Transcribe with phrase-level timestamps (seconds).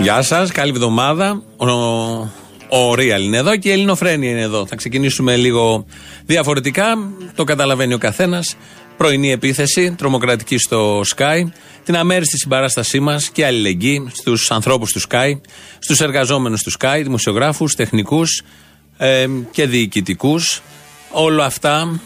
[0.00, 1.42] Γεια σας, καλή εβδομάδα.
[1.56, 1.66] Ο,
[2.76, 4.66] ο Real είναι εδώ και η Ελληνοφρένεια είναι εδώ.
[4.66, 5.86] Θα ξεκινήσουμε λίγο
[6.26, 6.84] διαφορετικά.
[7.34, 8.56] Το καταλαβαίνει ο καθένας.
[8.96, 11.42] Πρωινή επίθεση, τρομοκρατική στο Sky.
[11.84, 15.40] Την αμέριστη συμπαράστασή μας και αλληλεγγύη στους ανθρώπους του Sky,
[15.78, 18.42] στους εργαζόμενους του Sky, δημοσιογράφους, τεχνικούς
[18.96, 20.62] ε, και διοικητικούς.
[21.10, 22.00] Όλα αυτά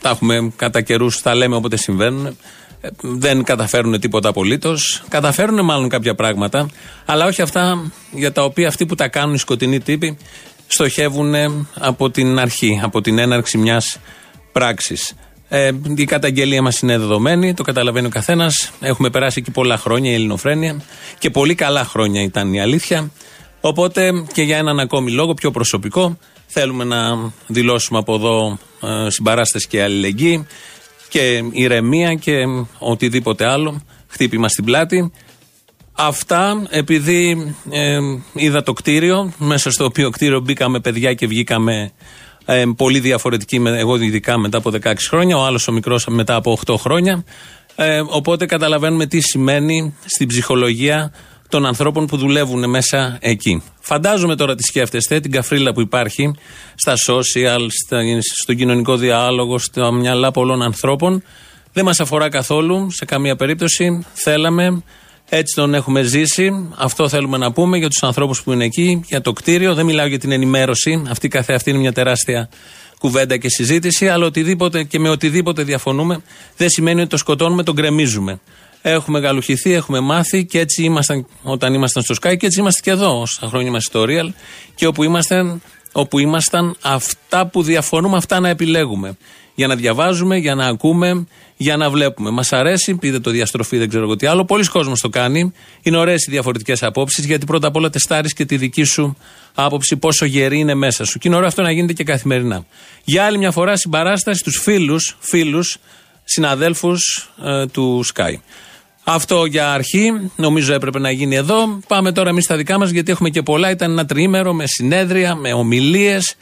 [0.00, 2.36] τα έχουμε κατά καιρούς, τα λέμε όποτε συμβαίνουν
[3.00, 5.02] δεν καταφέρουν τίποτα απολύτως.
[5.08, 6.68] Καταφέρουν μάλλον κάποια πράγματα,
[7.04, 10.18] αλλά όχι αυτά για τα οποία αυτοί που τα κάνουν οι σκοτεινοί τύποι
[10.66, 11.34] στοχεύουν
[11.74, 13.98] από την αρχή, από την έναρξη μιας
[14.52, 15.14] πράξης.
[15.48, 18.70] Ε, η καταγγελία μας είναι δεδομένη, το καταλαβαίνει ο καθένας.
[18.80, 20.82] Έχουμε περάσει εκεί πολλά χρόνια η ελληνοφρένεια
[21.18, 23.10] και πολύ καλά χρόνια ήταν η αλήθεια.
[23.60, 29.66] Οπότε και για έναν ακόμη λόγο, πιο προσωπικό, θέλουμε να δηλώσουμε από εδώ ε, συμπαράσταση
[29.66, 30.46] και αλληλεγγύη
[31.08, 32.44] και ηρεμία και
[32.78, 33.82] οτιδήποτε άλλο.
[34.06, 35.12] Χτύπημα στην πλάτη.
[35.92, 37.98] Αυτά επειδή ε,
[38.32, 41.92] είδα το κτίριο, μέσα στο οποίο κτίριο μπήκαμε παιδιά και βγήκαμε
[42.44, 46.58] ε, πολύ διαφορετικοί, εγώ ειδικά μετά από 16 χρόνια, ο άλλος ο μικρός μετά από
[46.66, 47.24] 8 χρόνια.
[47.76, 51.12] Ε, οπότε καταλαβαίνουμε τι σημαίνει στην ψυχολογία
[51.48, 53.62] των ανθρώπων που δουλεύουν μέσα εκεί.
[53.80, 56.34] Φαντάζομαι τώρα τι σκέφτεστε, την καφρίλα που υπάρχει
[56.74, 57.66] στα social,
[58.42, 61.22] στον κοινωνικό διάλογο, στα μυαλά πολλών ανθρώπων.
[61.72, 64.06] Δεν μας αφορά καθόλου σε καμία περίπτωση.
[64.12, 64.82] Θέλαμε,
[65.28, 66.70] έτσι τον έχουμε ζήσει.
[66.76, 69.74] Αυτό θέλουμε να πούμε για τους ανθρώπους που είναι εκεί, για το κτίριο.
[69.74, 71.02] Δεν μιλάω για την ενημέρωση.
[71.10, 72.48] Αυτή καθεαυτή είναι μια τεράστια
[72.98, 74.08] κουβέντα και συζήτηση.
[74.08, 76.22] Αλλά οτιδήποτε και με οτιδήποτε διαφωνούμε
[76.56, 78.40] δεν σημαίνει ότι το σκοτώνουμε, τον γκρεμίζουμε.
[78.90, 82.90] Έχουμε γαλουχηθεί, έχουμε μάθει και έτσι ήμασταν όταν ήμασταν στο Sky και έτσι είμαστε και
[82.90, 84.32] εδώ όσα χρόνια είμαστε στο Real
[84.74, 89.16] και όπου ήμασταν, όπου ήμασταν αυτά που διαφωνούμε αυτά να επιλέγουμε.
[89.54, 92.30] Για να διαβάζουμε, για να ακούμε, για να βλέπουμε.
[92.30, 94.44] Μας αρέσει, πείτε το διαστροφή, δεν ξέρω εγώ τι άλλο.
[94.44, 95.52] Πολλοί κόσμοι το κάνει.
[95.82, 99.16] Είναι ωραίες οι διαφορετικές απόψεις, γιατί πρώτα απ' όλα τεστάρεις και τη δική σου
[99.54, 101.18] άποψη, πόσο γερή είναι μέσα σου.
[101.18, 102.66] Και είναι ωραίο αυτό να γίνεται και καθημερινά.
[103.04, 105.78] Για άλλη μια φορά συμπαράσταση στους φίλους, φίλους,
[106.24, 108.34] συναδέλφους ε, του Sky.
[109.10, 111.78] Αυτό για αρχή, νομίζω έπρεπε να γίνει εδώ.
[111.88, 113.70] Πάμε τώρα εμείς στα δικά μας, γιατί έχουμε και πολλά.
[113.70, 116.36] Ήταν ένα τριήμερο με συνέδρια, με ομιλίες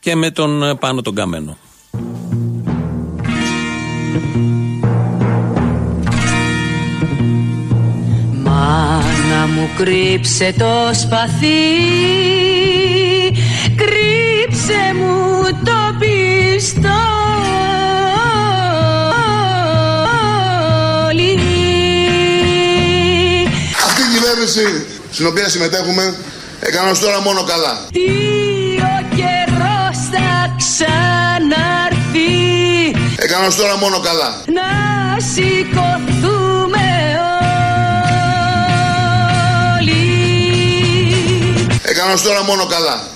[0.00, 1.56] και με τον ε, πάνω τον καμένο.
[8.42, 11.46] Μάνα μου κρύψε το σπαθί
[13.76, 16.88] Κρύψε μου το πιστό
[24.46, 26.14] κυβέρνηση στην οποία συμμετέχουμε
[26.60, 27.86] έκανε ως τώρα μόνο καλά.
[27.92, 28.00] Τι
[28.80, 32.34] ο καιρός θα ξαναρθεί
[33.16, 34.42] Έκανε ως τώρα μόνο καλά.
[34.46, 34.70] Να
[35.32, 36.86] σηκωθούμε
[39.78, 40.04] όλοι
[41.82, 43.15] Έκανε ως τώρα μόνο καλά.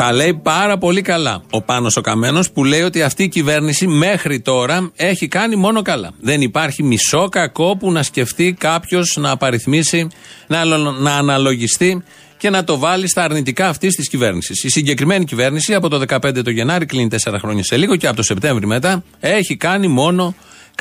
[0.00, 3.86] Τα λέει πάρα πολύ καλά ο Πάνος ο Καμένος που λέει ότι αυτή η κυβέρνηση
[3.86, 6.10] μέχρι τώρα έχει κάνει μόνο καλά.
[6.20, 10.08] Δεν υπάρχει μισό κακό που να σκεφτεί κάποιος να απαριθμίσει,
[10.46, 10.64] να,
[11.00, 12.02] να αναλογιστεί
[12.36, 14.64] και να το βάλει στα αρνητικά αυτής της κυβέρνησης.
[14.64, 18.16] Η συγκεκριμένη κυβέρνηση από το 2015 το Γενάρη, κλείνει 4 χρόνια σε λίγο και από
[18.16, 20.34] το Σεπτέμβρη μετά, έχει κάνει μόνο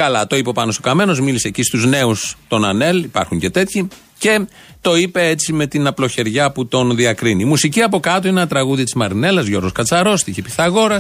[0.04, 0.28] καλά.
[0.28, 3.88] Το είπε ο Πάνος ο Καμένος, μίλησε εκεί στους νέους των ΑΝΕΛ, υπάρχουν και τέτοιοι,
[4.18, 4.46] και
[4.82, 7.42] το είπε έτσι με την απλοχεριά που τον διακρίνει.
[7.42, 10.98] Η μουσική από κάτω είναι ένα τραγούδι της Μαρινέλας, Γιώργος Κατσαρός, τύχη Πιθαγόρα.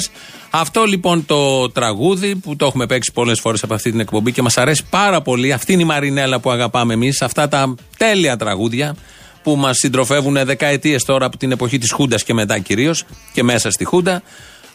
[0.50, 4.42] Αυτό λοιπόν το τραγούδι που το έχουμε παίξει πολλές φορές από αυτή την εκπομπή και
[4.42, 5.54] μας αρέσει πάρα πολύ.
[5.54, 7.22] Αυτή είναι η Μαρινέλα που αγαπάμε εμείς.
[7.22, 8.96] Αυτά τα τέλεια τραγούδια
[9.44, 13.72] που μας συντροφεύουν δεκαετίες τώρα από την εποχή της Χούντας και μετά κυρίως και μέσα
[13.72, 14.22] στη Χούντα.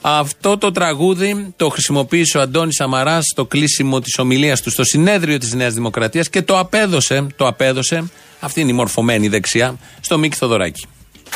[0.06, 5.38] Αυτό το τραγούδι το χρησιμοποίησε ο Αντώνης Σαμαρά στο κλείσιμο της ομιλίας του στο συνέδριο
[5.38, 7.97] της Νέας Δημοκρατίας και το απέδωσε, το απέδωσε,
[8.41, 9.69] αυτή είναι η μορφωμένη δεξιά,
[10.00, 10.82] στο Μίκη Θοδωράκη.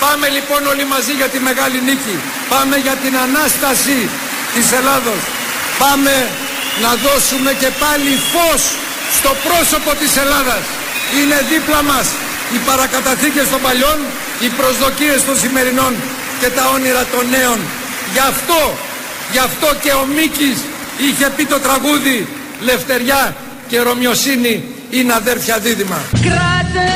[0.05, 2.17] Πάμε λοιπόν όλοι μαζί για τη μεγάλη νίκη.
[2.55, 3.99] Πάμε για την ανάσταση
[4.55, 5.21] της Ελλάδος.
[5.84, 6.15] Πάμε
[6.84, 8.62] να δώσουμε και πάλι φως
[9.19, 10.62] στο πρόσωπο της Ελλάδας.
[11.19, 12.07] Είναι δίπλα μας
[12.54, 13.98] οι παρακαταθήκες των παλιών,
[14.45, 15.92] οι προσδοκίες των σημερινών
[16.41, 17.60] και τα όνειρα των νέων
[18.13, 18.60] Γι' αυτό,
[19.33, 20.59] γι' αυτό και ο Μίκης
[21.09, 22.27] είχε πει το τραγούδι
[22.60, 23.37] «Λευτεριά
[23.69, 26.01] και Ρωμιοσύνη είναι αδέρφια δίδυμα».
[26.22, 26.91] Κράτα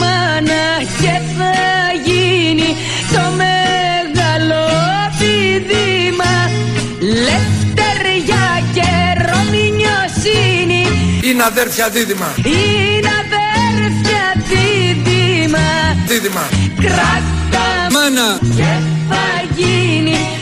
[0.00, 0.66] μάνα
[1.00, 1.54] και θα
[2.04, 2.76] γίνει
[3.12, 4.64] το μεγάλο
[5.18, 6.50] πηδήμα
[7.00, 8.90] Λευτεριά και
[9.30, 10.86] Ρωμιοσύνη
[11.22, 12.34] είναι αδέρφια δίδυμα.
[12.44, 15.66] Είναι αδέρφια δίδυμα.
[16.06, 16.48] Δίδυμα.
[16.80, 18.70] Κράτα μάνα και
[19.08, 19.24] θα
[19.56, 20.37] γίνει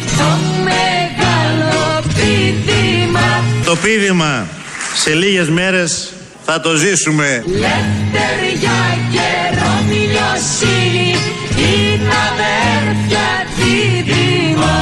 [3.67, 4.47] το πίδημα
[4.95, 6.13] σε λίγες μέρες
[6.45, 7.45] θα το ζήσουμε.
[7.47, 11.17] Λευτεριά και ρομιλιοσύνη
[11.57, 13.27] είναι αδέρφια
[13.57, 14.75] δίδυμα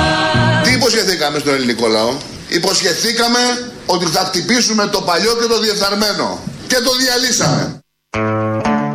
[0.65, 2.17] Τι υποσχεθήκαμε στον ελληνικό λαό;
[2.49, 3.39] Υποσχεθήκαμε
[3.87, 6.43] ότι θα χτυπήσουμε το παλιό και το διεφθαρμένο.
[6.67, 7.79] Και το διαλύσαμε.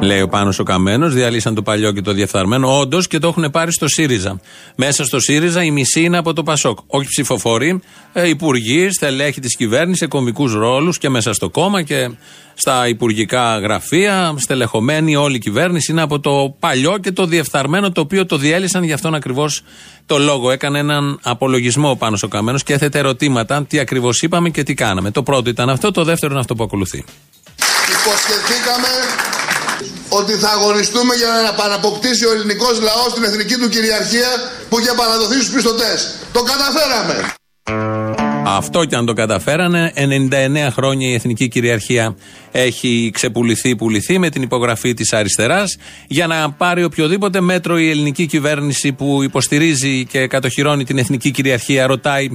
[0.02, 2.80] Λέει ο Πάνος ο Καμένος, διαλύσαν το παλιό και το διεφθαρμένο.
[2.80, 4.40] Όντως και το έχουν πάρει στο ΣΥΡΙΖΑ.
[4.76, 6.78] Μέσα στο ΣΥΡΙΖΑ η μισή είναι από το ΠΑΣΟΚ.
[6.88, 7.82] Όχι ψηφοφόροι,
[8.14, 12.10] ε, υπουργοί, στελέχη της κυβέρνησης, σε κομικούς ρόλους και μέσα στο κόμμα και
[12.54, 14.34] στα υπουργικά γραφεία.
[14.38, 18.84] Στελεχωμένη όλη η κυβέρνηση είναι από το παλιό και το διεφθαρμένο το οποίο το διέλυσαν
[18.84, 19.64] για αυτόν ακριβώς
[20.06, 20.52] το λόγο.
[20.52, 24.74] Έκανε έναν απολογισμό ο Πάνος ο Καμένος και έθετε ερωτήματα τι ακριβώς είπαμε και τι
[24.74, 25.12] κάναμε.
[25.12, 27.04] Το πρώτο ήταν αυτό, το δεύτερο είναι αυτό που ακολουθεί.
[27.90, 28.88] Υποσχεθήκαμε
[30.10, 34.30] ότι θα αγωνιστούμε για να επαναποκτήσει ο ελληνικός λαός την εθνική του κυριαρχία
[34.70, 35.98] που είχε παραδοθεί στους πιστωτές.
[36.32, 37.34] Το καταφέραμε.
[38.46, 42.16] Αυτό και αν το καταφέρανε, 99 χρόνια η εθνική κυριαρχία
[42.52, 45.78] έχει ξεπουληθεί, πουληθεί με την υπογραφή της αριστεράς
[46.08, 51.88] για να πάρει οποιοδήποτε μέτρο η ελληνική κυβέρνηση που υποστηρίζει και κατοχυρώνει την εθνική κυριαρχία,
[51.88, 52.30] ρωτάει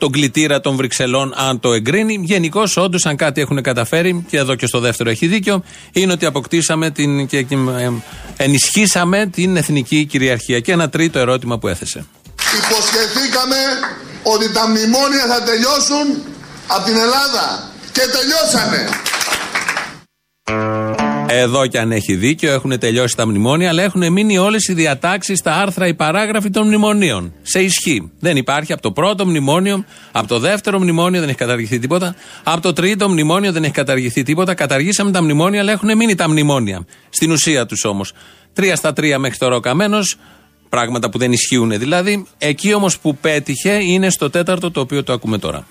[0.00, 2.20] τον κλητήρα των Βρυξελών αν το εγκρίνει.
[2.22, 5.62] Γενικώς, όντως, αν κάτι έχουν καταφέρει, και εδώ και στο δεύτερο έχει δίκιο,
[5.92, 7.90] είναι ότι αποκτήσαμε την, και ε,
[8.36, 10.60] ενισχύσαμε την εθνική κυριαρχία.
[10.60, 12.06] Και ένα τρίτο ερώτημα που έθεσε.
[12.58, 13.56] Υποσχεθήκαμε
[14.22, 16.06] ότι τα μνημόνια θα τελειώσουν
[16.66, 17.68] από την Ελλάδα.
[17.92, 18.88] Και τελειώσανε.
[21.32, 25.40] Εδώ και αν έχει δίκιο, έχουν τελειώσει τα μνημόνια, αλλά έχουν μείνει όλες οι διατάξεις,
[25.42, 27.32] τα άρθρα, οι παράγραφοι των μνημονίων.
[27.42, 28.10] Σε ισχύ.
[28.20, 32.60] Δεν υπάρχει από το πρώτο μνημόνιο, από το δεύτερο μνημόνιο δεν έχει καταργηθεί τίποτα, από
[32.60, 34.54] το τρίτο μνημόνιο δεν έχει καταργηθεί τίποτα.
[34.54, 36.86] Καταργήσαμε τα μνημόνια, αλλά έχουν μείνει τα μνημόνια.
[37.10, 38.12] Στην ουσία τους όμως.
[38.52, 40.16] Τρία στα τρία μέχρι τώρα ο καμένος,
[40.68, 42.26] πράγματα που δεν ισχύουν δηλαδή.
[42.38, 45.66] Εκεί όμως που πέτυχε είναι στο τέταρτο το οποίο το ακούμε τώρα.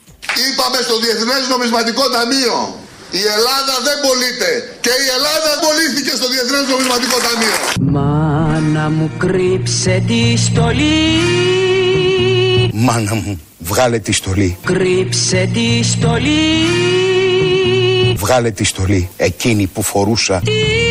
[0.51, 2.87] Είπαμε στο Διεθνές Νομισματικό Ταμείο.
[3.11, 4.51] Η Ελλάδα δεν πωλείται.
[4.81, 7.55] Και η Ελλάδα πωλήθηκε στο Διεθνές Νομισματικό Ταμείο.
[7.93, 10.99] Μάνα μου κρύψε τη στολή
[12.73, 14.57] Μάνα μου, βγάλε τη στολή.
[14.63, 16.37] Κρύψε τη στολή
[18.15, 20.41] Βγάλε τη στολή, εκείνη που φορούσα.
[20.45, 20.88] Τη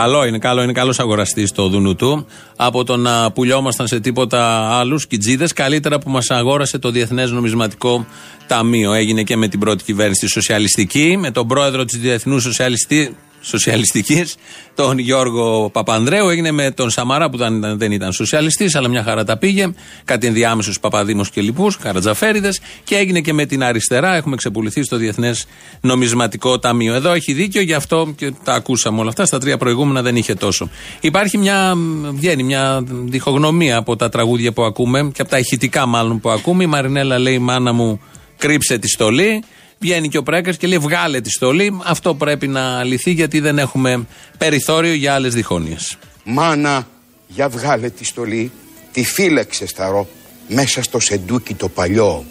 [0.00, 2.26] Καλό είναι, καλό είναι, καλός αγοραστής το δουνού του.
[2.56, 8.06] Από το να πουλιόμασταν σε τίποτα άλλους κιτζίδες, καλύτερα που μας αγόρασε το Διεθνές Νομισματικό
[8.46, 8.92] Ταμείο.
[8.92, 14.36] Έγινε και με την πρώτη κυβέρνηση τη Σοσιαλιστική, με τον πρόεδρο της Διεθνούς Σοσιαλιστή, Σοσιαλιστικής,
[14.74, 16.28] τον Γιώργο Παπανδρέου.
[16.28, 19.72] Έγινε με τον Σαμαρά που δεν, δεν ήταν σοσιαλιστής, αλλά μια χαρά τα πήγε.
[20.04, 22.50] Κάτι ενδιάμεσους Παπαδήμους και λοιπούς, Καρατζαφέριδε.
[22.84, 24.14] Και έγινε και με την αριστερά.
[24.14, 25.46] Έχουμε ξεπουληθεί στο Διεθνές
[25.80, 26.94] Νομισματικό Ταμείο.
[26.94, 29.26] Εδώ έχει δίκιο, γι' αυτό και τα ακούσαμε όλα αυτά.
[29.26, 30.70] Στα τρία προηγούμενα δεν είχε τόσο.
[31.00, 31.74] Υπάρχει μια,
[32.12, 36.64] βγαίνει μια διχογνωμία από τα τραγούδια που ακούμε και από τα ηχητικά μάλλον που ακούμε.
[36.64, 38.00] Η Μαρινέλα λέει: Μάνα μου,
[38.36, 39.42] κρύψε τη στολή.
[39.82, 41.80] Βγαίνει και ο Πρέκας και λέει: Βγάλε τη στολή.
[41.84, 44.06] Αυτό πρέπει να λυθεί γιατί δεν έχουμε
[44.38, 45.76] περιθώριο για άλλες διχόνοιε.
[46.24, 46.88] Μάνα,
[47.28, 48.50] για βγάλε τη στολή,
[48.92, 50.08] τη φύλαξε σταρό,
[50.48, 52.24] μέσα στο σεντούκι το παλιό,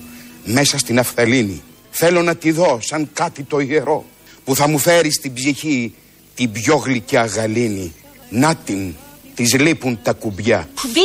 [0.44, 1.62] μέσα στην αφθαλήνη.
[1.90, 4.06] Θέλω να τη δω σαν κάτι το ιερό,
[4.46, 5.94] που θα μου φέρει στην ψυχή
[6.36, 7.94] την πιο γλυκιά γαλήνη.
[8.30, 8.94] Να την,
[9.36, 10.70] της λείπουν τα κουμπιά.
[10.82, 11.00] Κουμπί,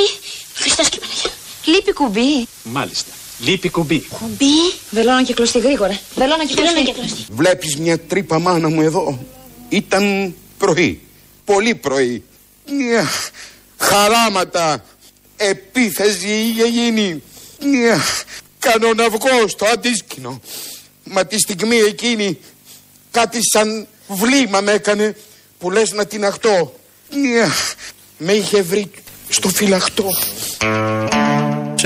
[0.55, 1.31] Χριστός και Παναγία.
[1.64, 2.49] Λείπει κουμπί.
[2.62, 3.12] Μάλιστα.
[3.38, 4.00] Λείπει κουμπί.
[4.00, 4.45] Κουμπί;
[4.91, 5.99] Βελόνα και κλωστή γρήγορα.
[6.14, 7.26] Βελόνα και κλωστή.
[7.31, 9.25] Βλέπεις μια τρύπα μάνα μου εδώ.
[9.69, 11.00] Ήταν πρωί.
[11.45, 12.23] Πολύ πρωί.
[12.71, 13.11] Μια
[13.79, 14.85] χαράματα.
[15.37, 17.23] Επίθεση είχε γίνει.
[17.61, 18.03] Μια
[18.59, 20.41] κάνω να βγω στο αντίσκηνο.
[21.05, 22.38] Μα τη στιγμή εκείνη
[23.11, 25.17] κάτι σαν βλήμα με έκανε
[25.59, 26.75] που λες να την αχτώ.
[27.11, 27.55] Μια
[28.19, 28.91] με είχε βρει
[29.29, 30.09] στο φυλαχτό.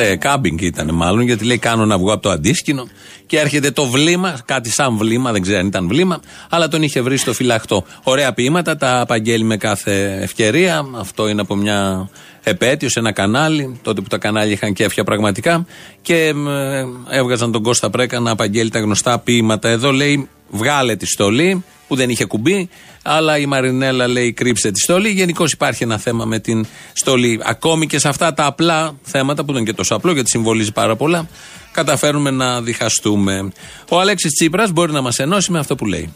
[0.00, 2.88] Σε κάμπινγκ ήταν μάλλον, γιατί λέει: Κάνω να βγω από το αντίσκηνο
[3.26, 7.00] και έρχεται το βλήμα, κάτι σαν βλήμα, δεν ξέρω αν ήταν βλήμα, αλλά τον είχε
[7.00, 7.84] βρει στο φυλαχτό.
[8.02, 10.86] Ωραία ποίηματα, τα απαγγέλει με κάθε ευκαιρία.
[10.98, 12.08] Αυτό είναι από μια
[12.42, 15.66] επέτειο σε ένα κανάλι, τότε που τα κανάλια είχαν κέφια πραγματικά.
[16.02, 19.68] Και ε, έβγαζαν τον Κώστα Πρέκα να απαγγέλει τα γνωστά ποίηματα.
[19.68, 22.68] Εδώ λέει: Βγάλε τη στολή, που δεν είχε κουμπί,
[23.02, 25.08] αλλά η Μαρινέλα λέει κρύψε τη στολή.
[25.08, 27.40] Γενικώς υπάρχει ένα θέμα με την στολή.
[27.44, 30.72] Ακόμη και σε αυτά τα απλά θέματα, που δεν είναι και τόσο απλό γιατί συμβολίζει
[30.72, 31.28] πάρα πολλά,
[31.72, 33.52] καταφέρουμε να διχαστούμε.
[33.88, 36.14] Ο Αλέξης Τσίπρας μπορεί να μας ενώσει με αυτό που λέει.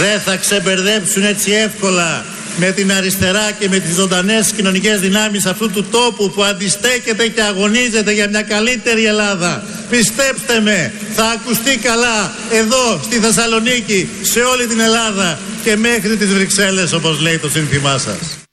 [0.00, 2.24] Δεν θα ξεμπερδέψουν έτσι εύκολα
[2.56, 7.42] με την αριστερά και με τις ζωντανές κοινωνικές δυνάμεις αυτού του τόπου που αντιστέκεται και
[7.42, 9.64] αγωνίζεται για μια καλύτερη Ελλάδα.
[9.90, 16.28] Πιστέψτε με, θα ακουστεί καλά εδώ στη Θεσσαλονίκη, σε όλη την Ελλάδα και μέχρι τις
[16.28, 18.47] Βρυξέλλες όπως λέει το σύνθημά σας.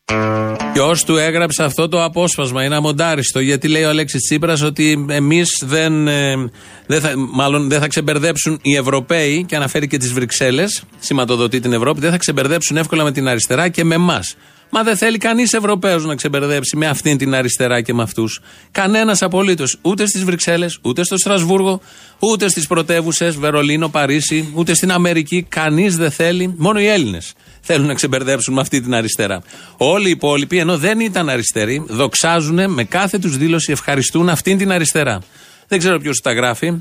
[0.74, 3.40] Ποιος του έγραψε αυτό το απόσπασμα, είναι αμοντάριστο.
[3.40, 6.08] Γιατί λέει ο Αλέξης Τσίπρας ότι εμείς δεν.
[6.08, 6.50] ε,
[6.86, 11.74] δεν θα, μάλλον δεν θα ξεμπερδέψουν οι Ευρωπαίοι, και αναφέρει και τις Βρυξέλλες, σηματοδοτεί την
[11.74, 14.36] Ευρώπη, δεν θα ξεμπερδέψουν εύκολα με την αριστερά και με εμάς.
[14.70, 18.42] Μα δεν θέλει κανείς Ευρωπαίο να ξεμπερδέψει με αυτήν την αριστερά και με αυτούς.
[18.72, 19.78] Κανένας απολύτως.
[19.82, 21.82] Ούτε στις Βρυξέλλες, ούτε στο Στρασβούργο,
[22.20, 25.46] ούτε στις πρωτεύουσες, Βερολίνο, Παρίσι, ούτε στην Αμερική.
[25.50, 26.54] Κανείς δεν θέλει.
[26.58, 27.34] Μόνο οι Έλληνες
[27.66, 29.42] θέλουν να ξεμπερδέψουν με αυτή την αριστερά.
[29.78, 34.72] Όλοι οι υπόλοιποι, ενώ δεν ήταν αριστεροί, δοξάζουν με κάθε τους δήλωση, ευχαριστούν αυτήν την
[34.72, 35.22] αριστερά.
[35.68, 36.74] Δεν ξέρω ποιος τα γράφει,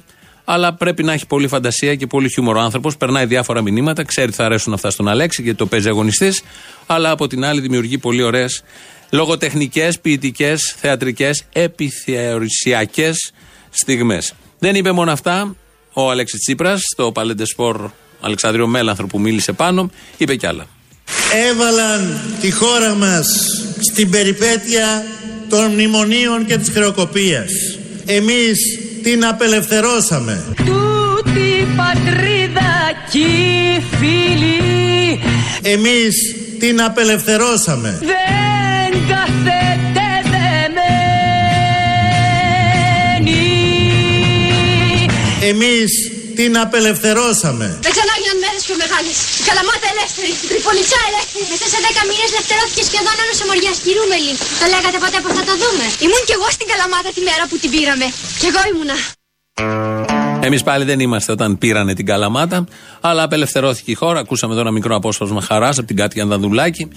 [0.45, 2.97] αλλά πρέπει να έχει πολύ φαντασία και πολύ χιούμορ ο άνθρωπος.
[2.97, 6.43] Περνάει διάφορα μηνύματα, ξέρει ότι θα αρέσουν αυτά στον Αλέξη γιατί το παίζει αγωνιστής,
[6.87, 8.63] αλλά από την άλλη δημιουργεί πολύ ωραίες
[9.11, 13.33] λογοτεχνικές, ποιητικές, θεατρικές, επιθεωρησιακές
[13.71, 14.35] στιγμές.
[14.59, 15.57] Δεν είπε μόνο αυτά
[15.93, 17.91] ο Αλέξης Τσίπρας στο Παλέντε Σπορ
[18.25, 20.67] Αλεξάνδριο Μέλανθρο που μίλησε πάνω, είπε κι άλλα.
[21.51, 23.27] Έβαλαν τη χώρα μας
[23.93, 25.05] στην περιπέτεια
[25.49, 27.51] των μνημονίων και της χρεοκοπίας.
[28.07, 28.59] Εμείς
[29.03, 30.45] την απελευθερώσαμε.
[30.57, 32.73] Τούτη πατρίδα
[33.11, 35.21] κι οι φίλοι
[35.63, 36.17] Εμείς
[36.59, 37.99] την απελευθερώσαμε.
[38.01, 40.31] δεν κάθεται
[43.35, 45.09] δεμένη.
[45.49, 45.91] Εμείς
[46.39, 47.67] την απελευθερώσαμε.
[47.87, 49.17] Δεν ξανά έγιναν μέρες πιο μεγάλες.
[49.41, 50.31] Η Καλαμάτα ελεύθερη.
[50.45, 51.45] Η Τριπολιτσά ελεύθερη.
[51.53, 54.33] Μέσα σε 10 μήνες ελευθερώθηκε σχεδόν όλος ο Μοριάς Κυρούμελη.
[54.61, 55.85] Το λέγατε ποτέ πω θα το δούμε.
[56.05, 58.07] Ήμουν κι εγώ στην Καλαμάτα τη μέρα που την πήραμε.
[58.41, 58.97] Κι εγώ ήμουνα.
[60.47, 62.59] Εμείς πάλι δεν είμαστε όταν πήρανε την Καλαμάτα,
[63.01, 64.19] αλλά απελευθερώθηκε η χώρα.
[64.21, 66.89] Ακούσαμε εδώ ένα μικρό απόσπασμα χαράς από την Κάτια Ανδαδουλάκη.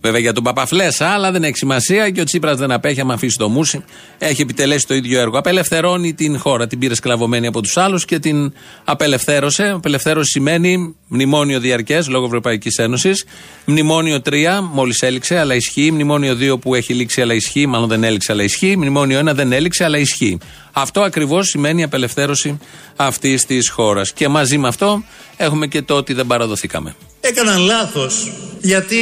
[0.00, 3.36] Βέβαια για τον Παπαφλέσσα, αλλά δεν έχει σημασία και ο Τσίπρας δεν απέχει άμα αφήσει
[3.36, 3.84] το μουσι.
[4.18, 5.38] Έχει επιτελέσει το ίδιο έργο.
[5.38, 6.66] Απελευθερώνει την χώρα.
[6.66, 8.52] Την πήρε σκλαβωμένη από τους άλλους και την
[8.84, 9.70] απελευθέρωσε.
[9.70, 13.24] Απελευθέρωση σημαίνει μνημόνιο διαρκές λόγω Ευρωπαϊκής Ένωσης.
[13.64, 15.90] Μνημόνιο 3 μόλις έληξε, αλλά ισχύει.
[15.90, 17.66] Μνημόνιο 2 που έχει λήξει, αλλά ισχύει.
[17.66, 18.76] Μάλλον δεν έληξε, αλλά ισχύει.
[18.76, 20.38] Μνημόνιο 1 δεν έληξε, αλλά ισχύει.
[20.72, 22.58] Αυτό ακριβώς σημαίνει η απελευθέρωση
[22.96, 24.12] αυτής της χώρας.
[24.12, 25.02] Και μαζί με αυτό
[25.36, 26.94] έχουμε και το ότι δεν παραδοθήκαμε.
[27.20, 28.96] Έκαναν λάθος γιατί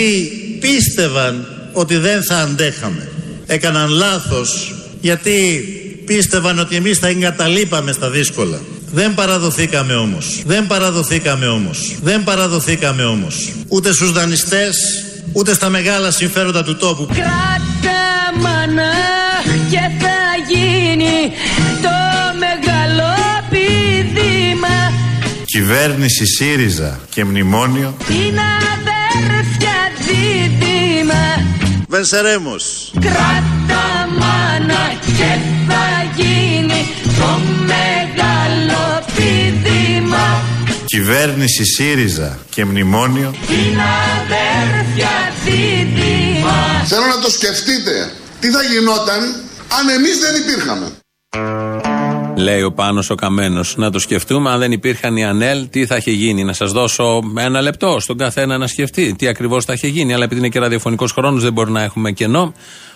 [0.60, 3.08] πίστευαν ότι δεν θα αντέχαμε.
[3.46, 5.64] Έκαναν λάθος γιατί
[6.06, 8.60] πίστευαν ότι εμείς θα εγκαταλείπαμε στα δύσκολα.
[8.92, 10.42] Δεν παραδοθήκαμε όμως.
[10.46, 11.94] Δεν παραδοθήκαμε όμως.
[12.02, 13.52] Δεν παραδοθήκαμε όμως.
[13.68, 14.76] Ούτε στους δανειστές,
[15.32, 17.06] ούτε στα μεγάλα συμφέροντα του τόπου.
[17.06, 18.92] Κράτα μάνα
[19.70, 21.32] και θα γίνει
[21.82, 21.88] το
[25.58, 27.96] Κυβέρνηση ΣΥΡΙΖΑ και μνημόνιο.
[28.06, 28.38] την
[28.74, 31.46] αδέρφια δίδυμα
[31.88, 32.92] Βενσερέμος.
[33.00, 35.38] Κράτα μάνα και
[35.68, 36.86] θα γίνει
[37.18, 37.40] το
[37.72, 40.42] μεγάλο πηδήμα
[40.84, 43.30] Κυβέρνηση ΣΥΡΙΖΑ και μνημόνιο.
[43.46, 43.78] την
[44.18, 48.10] αδέρφια δίδυμα Θέλω να το σκεφτείτε.
[48.40, 49.20] Τι θα γινόταν
[49.78, 50.86] αν εμείς δεν υπήρχαμε;
[52.38, 53.76] Λέει ο Πάνος ο Καμένος.
[53.76, 56.44] Να το σκεφτούμε, αν δεν υπήρχαν οι ΑΝΕΛ, τι θα είχε γίνει.
[56.44, 60.14] Να σας δώσω ένα λεπτό στον καθένα να σκεφτεί τι ακριβώς θα είχε γίνει.
[60.14, 62.52] Αλλά επειδή είναι και ραδιοφωνικός χρόνος, δεν μπορεί να έχουμε κενό.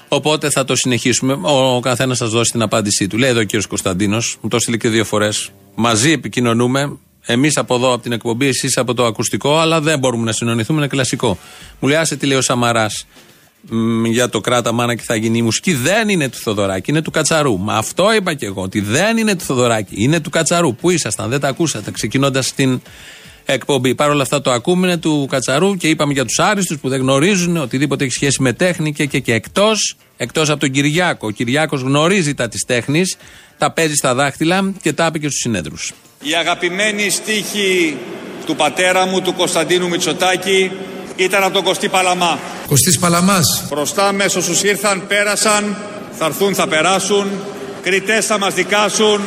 [0.08, 1.38] Οπότε θα το συνεχίσουμε.
[1.42, 3.18] Ο καθένας σας δώσει την απάντησή του.
[3.18, 5.50] Λέει εδώ ο κύριος Κωνσταντίνος, μου το έστειλε και δύο φορές.
[5.74, 6.98] Μαζί επικοινωνούμε.
[7.26, 10.78] Εμείς από εδώ, από την εκπομπή, εσείς από το ακουστικό, αλλά δεν μπορούμε να συνονιθούμε.
[10.78, 11.38] Είναι κλασικό.
[11.80, 13.31] Μου λέει, άσε τι λέει ο Σαμαράς μ,
[14.04, 17.10] για το κράτα μάνα και θα γίνει η μουσική δεν είναι του Θοδωράκη, είναι του
[17.10, 17.58] Κατσαρού.
[17.58, 20.74] Μα αυτό είπα και εγώ, ότι δεν είναι του Θοδωράκη, είναι του Κατσαρού.
[20.74, 22.80] Πού ήσασταν, δεν τα ακούσατε, ξεκινώντας την
[23.44, 23.94] εκπομπή.
[23.94, 27.00] Παρ' όλα αυτά το ακούμε, είναι του Κατσαρού και είπαμε για τους άριστους που δεν
[27.00, 31.26] γνωρίζουν οτιδήποτε έχει σχέση με τέχνη και, και, και εκτός εκτός από τον Κυριάκο.
[31.26, 33.16] Ο Κυριάκος γνωρίζει τα της τέχνης,
[33.58, 35.92] τα παίζει στα δάχτυλα και τα είπε και στους συνέδρους.
[36.22, 37.96] Η αγαπημένη στίχη
[38.46, 40.70] του πατέρα μου, του Κωνσταντίνου Μητσοτάκη,
[41.16, 42.38] ήταν από τον Κωστή Παλαμά.
[42.66, 43.64] Κωστής Παλαμάς.
[43.68, 45.76] Μπροστά με όσους ήρθαν, πέρασαν,
[46.18, 47.26] θα έρθουν, θα περάσουν,
[47.82, 49.20] κριτές θα μας δικάσουν,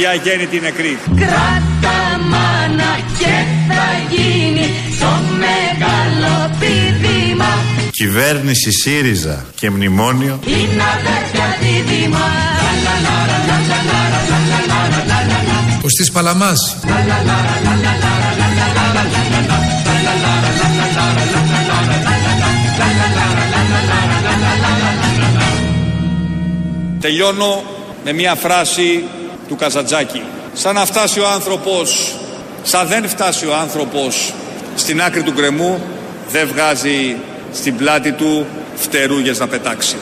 [0.00, 0.98] οι αγέννητοι νεκροί.
[1.16, 7.58] Κράτα μάνα και θα γίνει το μεγάλο πηδήμα
[7.90, 10.38] Κυβέρνηση ΣΥΡΙΖΑ και μνημόνιο.
[10.44, 12.18] την αδέρφια δίδυμα
[15.84, 16.76] Κωστής Παλαμάς.
[27.00, 27.62] Τελειώνω
[28.04, 29.04] με μια φράση
[29.48, 30.22] του Καζατζάκη.
[30.52, 32.14] Σαν να φτάσει ο άνθρωπος,
[32.62, 34.34] σαν δεν φτάσει ο άνθρωπος
[34.74, 35.82] στην άκρη του γκρεμού,
[36.30, 37.16] δεν βγάζει
[37.52, 39.96] στην πλάτη του φτερούγες να πετάξει.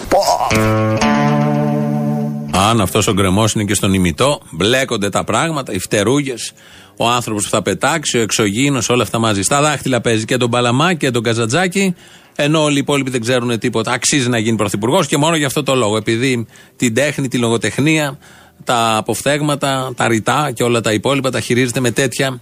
[2.53, 6.53] Αν αυτός ο γκρεμός είναι και στον ημιτό, μπλέκονται τα πράγματα, οι φτερούγες,
[7.03, 9.43] ο άνθρωπος που θα πετάξει, ο εξωγήινος, όλα αυτά μαζί.
[9.43, 11.95] Στα δάχτυλα παίζει και τον Παλαμά και τον Καζατζάκη.
[12.37, 13.93] Ενώ όλοι οι υπόλοιποι δεν ξέρουν τίποτα.
[13.93, 15.97] Αξίζει να γίνει πρωθυπουργός και μόνο γι' αυτό το λόγο.
[15.97, 18.19] Επειδή την τέχνη, τη λογοτεχνία,
[18.65, 22.41] τα αποφθέγματα, τα ρητά και όλα τα υπόλοιπα τα χειρίζεται με τέτοια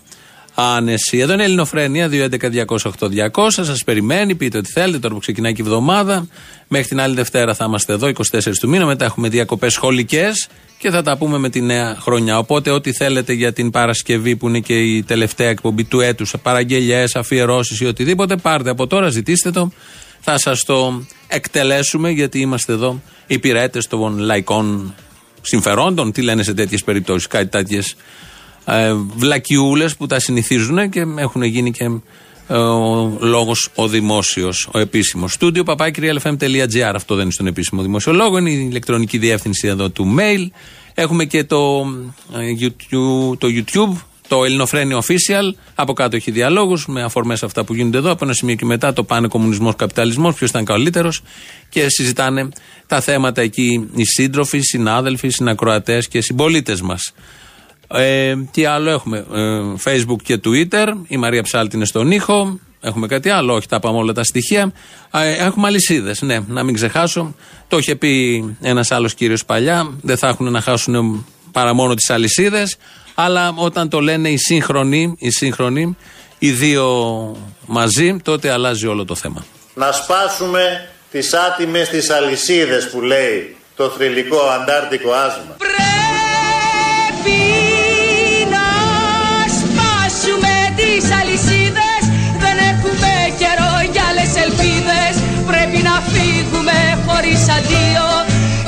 [0.54, 1.18] άνεση.
[1.18, 3.48] Εδώ είναι η Ελληνοφρένεια 211-208-200.
[3.48, 4.98] Σας περιμένει, πείτε ό,τι θέλετε.
[4.98, 6.26] Τώρα που ξεκινάει και η εβδομάδα.
[6.68, 8.12] Μέχρι την άλλη Δευτέρα θα είμαστε εδώ, 24
[8.60, 8.86] του μήνα.
[8.86, 10.48] Μετά έχουμε διακοπές σχολικές
[10.80, 12.38] και θα τα πούμε με τη νέα χρονιά.
[12.38, 17.16] Οπότε, ό,τι θέλετε για την Παρασκευή που είναι και η τελευταία εκπομπή του έτους, παραγγελιές,
[17.16, 19.70] αφιερώσεις ή οτιδήποτε, πάρτε από τώρα, ζητήστε το.
[20.20, 24.94] Θα σας το εκτελέσουμε γιατί είμαστε εδώ υπηρέτες των λαϊκών
[25.40, 26.12] συμφερόντων.
[26.12, 27.96] Τι λένε σε τέτοιες περιπτώσεις, κάτι τέτοιες
[28.64, 31.90] ε, βλακιούλες που τα συνηθίζουν και έχουν γίνει και ε,
[32.50, 35.32] ο λόγος ο δημόσιος, ο επίσημος.
[35.32, 36.92] Στούντιο παπάκυριαλfm.gr.
[36.94, 40.46] Αυτό δεν είναι στον επίσημο δημόσιο λόγο, είναι η ηλεκτρονική διεύθυνση εδώ του mail.
[40.94, 41.86] Έχουμε και το,
[42.34, 43.96] ε, YouTube, το YouTube,
[44.28, 45.54] το Ελληνοφρένιο Official.
[45.74, 48.10] Από κάτω έχει διαλόγους με αφορμές αυτά που γίνονται εδώ.
[48.10, 51.22] Από ένα σημείο και μετά το πάνε κομμουνισμός, καπιταλισμός, ποιος ήταν καλύτερος.
[51.68, 52.48] Και συζητάνε
[52.86, 57.12] τα θέματα εκεί οι σύντροφοι, συνάδελφοι, συνακροατές και συμπολίτες μας.
[57.92, 60.86] Ε, τι άλλο έχουμε; Ε, Facebook και Twitter.
[61.08, 62.58] Η Μαρία Ψάλτη είναι στον ήχο.
[62.80, 64.72] Έχουμε κάτι άλλο; Όχι, τα πάμε όλα τα στοιχεία.
[65.12, 66.22] Ε, έχουμε αλυσίδες.
[66.22, 67.34] Ναι, να μην ξεχάσω.
[67.68, 69.90] Το είχε πει ένας άλλος κύριος παλιά.
[70.02, 72.76] Δεν θα έχουν να χάσουν παρά μόνο τις αλυσίδες.
[73.14, 75.96] Αλλά όταν το λένε οι σύγχρονοι, οι σύγχρονοι,
[76.38, 76.86] οι δύο
[77.66, 79.44] μαζί, τότε αλλάζει όλο το θέμα.
[79.74, 85.56] Να σπάσουμε τις άτιμες τις αλυσίδες που λέει το θρηλυκό αντάρτικο άσμα.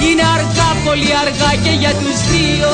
[0.09, 0.71] Είναι αργά,
[1.23, 2.71] αργά και για τους δύο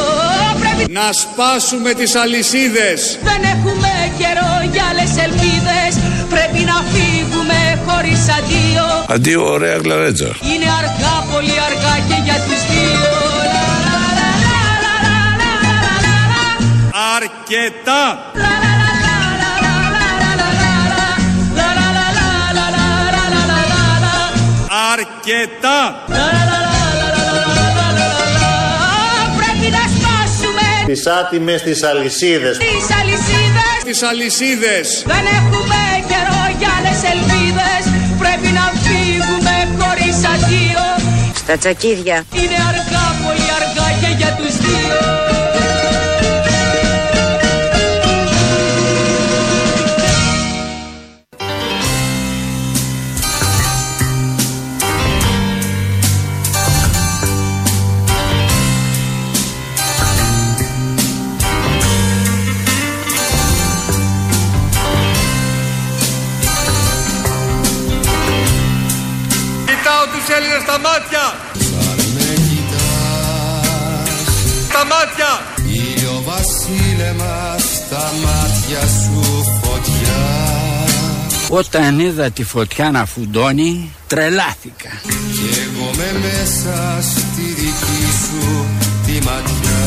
[0.91, 5.93] να σπάσουμε τις αλυσίδες Δεν έχουμε καιρό για άλλες ελπίδες
[6.29, 12.61] Πρέπει να φύγουμε χωρίς αντίο Αντίο ωραία γλαρέτζα Είναι αργά, πολύ αργά και για τους
[12.71, 13.09] δύο
[17.17, 18.33] Αρκετά!
[24.99, 25.81] αρκετά.
[29.39, 32.57] Πρέπει να σπάσουμε τις άτιμες τις αλυσίδες.
[32.59, 33.79] Τις αλυσίδες.
[33.85, 34.87] Τις αλυσίδες.
[35.13, 35.81] Δεν έχουμε
[36.11, 37.83] καιρό για τις ελπίδες.
[38.23, 40.85] Πρέπει να φύγουμε χωρίς αδείο.
[41.35, 42.25] Στα τσακίδια.
[42.33, 45.38] Είναι αργά, πολύ αργά και για τους δύο.
[78.69, 80.21] Μάτια σου φωτιά
[81.49, 84.91] Όταν είδα τη φωτιά να φουντώνει, τρελάθηκα.
[85.33, 88.67] Κι εγώ με μέσα στη δική σου
[89.07, 89.87] τη ματιά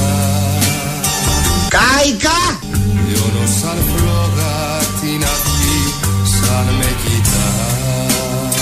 [1.70, 2.60] Κάικα!
[3.08, 5.94] Λιώνω σαν φλόγα την αυγή
[6.42, 8.56] σαν με κοιτάς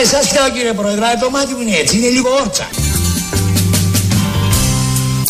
[0.00, 2.68] Ε, σας λέω κύριε Πρόεδρε, το μάτι μου είναι έτσι, είναι λίγο όρτσα.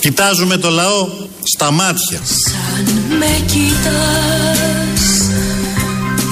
[0.01, 1.09] Κοιτάζουμε το λαό
[1.55, 2.21] στα μάτια.
[2.75, 5.05] Αν με κοιτάς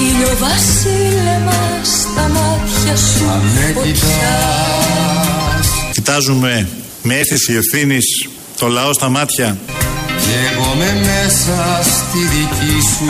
[0.01, 3.25] Ήλιο βασίλεμας στα μάτια σου.
[3.55, 3.93] Με φωτιά.
[3.93, 5.67] κοιτάς.
[5.93, 6.69] Κοιτάζουμε
[7.03, 8.29] με αίσθηση ευθύνης
[8.59, 9.59] το λαό στα μάτια.
[10.07, 13.07] Κι εγώ με μέσα στη δική σου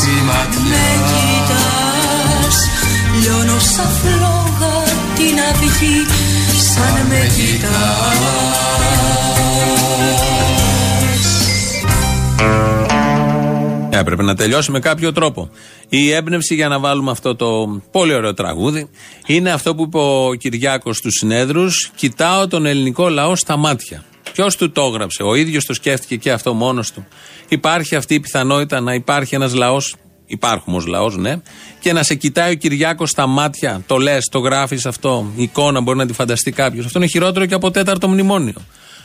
[0.00, 2.56] τη Με ματιά κοιτάς
[3.20, 4.76] Λιώνω σαν φλόγα
[5.14, 6.06] την αυγή.
[6.74, 8.72] Σαν με κοιτάς
[13.90, 15.50] Έπρεπε να τελειώσει με κάποιο τρόπο.
[15.88, 18.90] Η έμπνευση για να βάλουμε αυτό το πολύ ωραίο τραγούδι
[19.26, 24.04] είναι αυτό που είπε ο Κυριάκος στους συνέδρους: Κοιτάω τον ελληνικό λαό στα μάτια.
[24.32, 27.06] Ποιος του το έγραψε, ο ίδιος το σκέφτηκε και αυτό μόνος του.
[27.48, 31.36] Υπάρχει αυτή η πιθανότητα να υπάρχει ένας λαός, υπάρχουμε ως λαός, ναι,
[31.80, 33.82] και να σε κοιτάει ο Κυριάκος στα μάτια.
[33.86, 36.84] Το λες, το γράφεις αυτό, η εικόνα μπορεί να τη φανταστεί κάποιος.
[36.84, 38.62] Αυτό είναι χειρότερο και από τέταρτο μνημόνιο.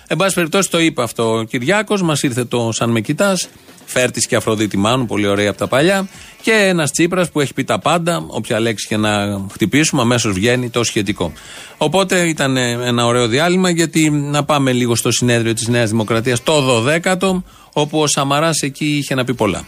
[0.08, 3.48] Εν πάση περιπτώσει το είπε αυτό ο Κυριάκος, μας ήρθε το σαν με κοιτάς.
[3.86, 6.08] Φέρτης και Αφροδίτη Μάνου, πολύ ωραία από τα παλιά.
[6.41, 10.70] Και ένας Τσίπρας που έχει πει τα πάντα, όποια λέξη και να χτυπήσουμε, αμέσως βγαίνει
[10.70, 11.34] το σχετικό.
[11.78, 16.62] Οπότε ήταν ένα ωραίο διάλειμμα, γιατί να πάμε λίγο στο συνέδριο της Νέας Δημοκρατίας το
[16.62, 17.43] 12ο,
[17.74, 19.65] όπου ο Σαμαράς εκεί είχε να πει πολλά.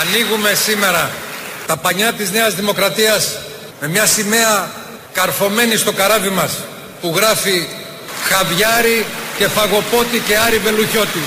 [0.00, 1.10] Ανοίγουμε σήμερα
[1.66, 3.38] τα πανιά της Νέας Δημοκρατίας
[3.80, 4.70] με μια σημαία
[5.12, 6.58] καρφωμένη στο καράβι μας
[7.00, 7.66] που γράφει
[8.28, 9.04] Χαβιάρι
[9.38, 11.18] και Φαγοπότη και Άρη Βελουχιώτη.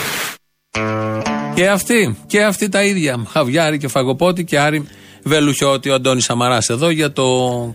[1.56, 3.26] Και αυτοί, και αυτοί τα ίδια.
[3.32, 4.88] Χαβιάρη και Φαγοπότη και Άρη
[5.24, 5.90] Βελουχιώτη.
[5.90, 7.26] Ο Αντώνης Σαμαράς εδώ για το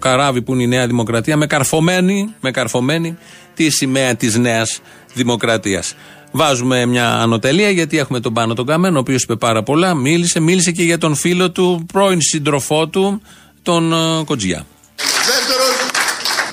[0.00, 3.18] καράβι που είναι η Νέα Δημοκρατία με καρφωμένη, με καρφωμένη
[3.54, 4.80] τη σημαία της Νέας
[5.14, 5.94] Δημοκρατίας.
[6.30, 9.94] Βάζουμε μια ανωτελεία γιατί έχουμε τον Πάνο τον Καμένο, ο οποίος είπε πάρα πολλά.
[9.94, 13.22] Μίλησε, μίλησε και για τον φίλο του, πρώην σύντροφό του,
[13.62, 14.66] τον ε, Κοτζιά.
[14.96, 15.45] Δεύτερος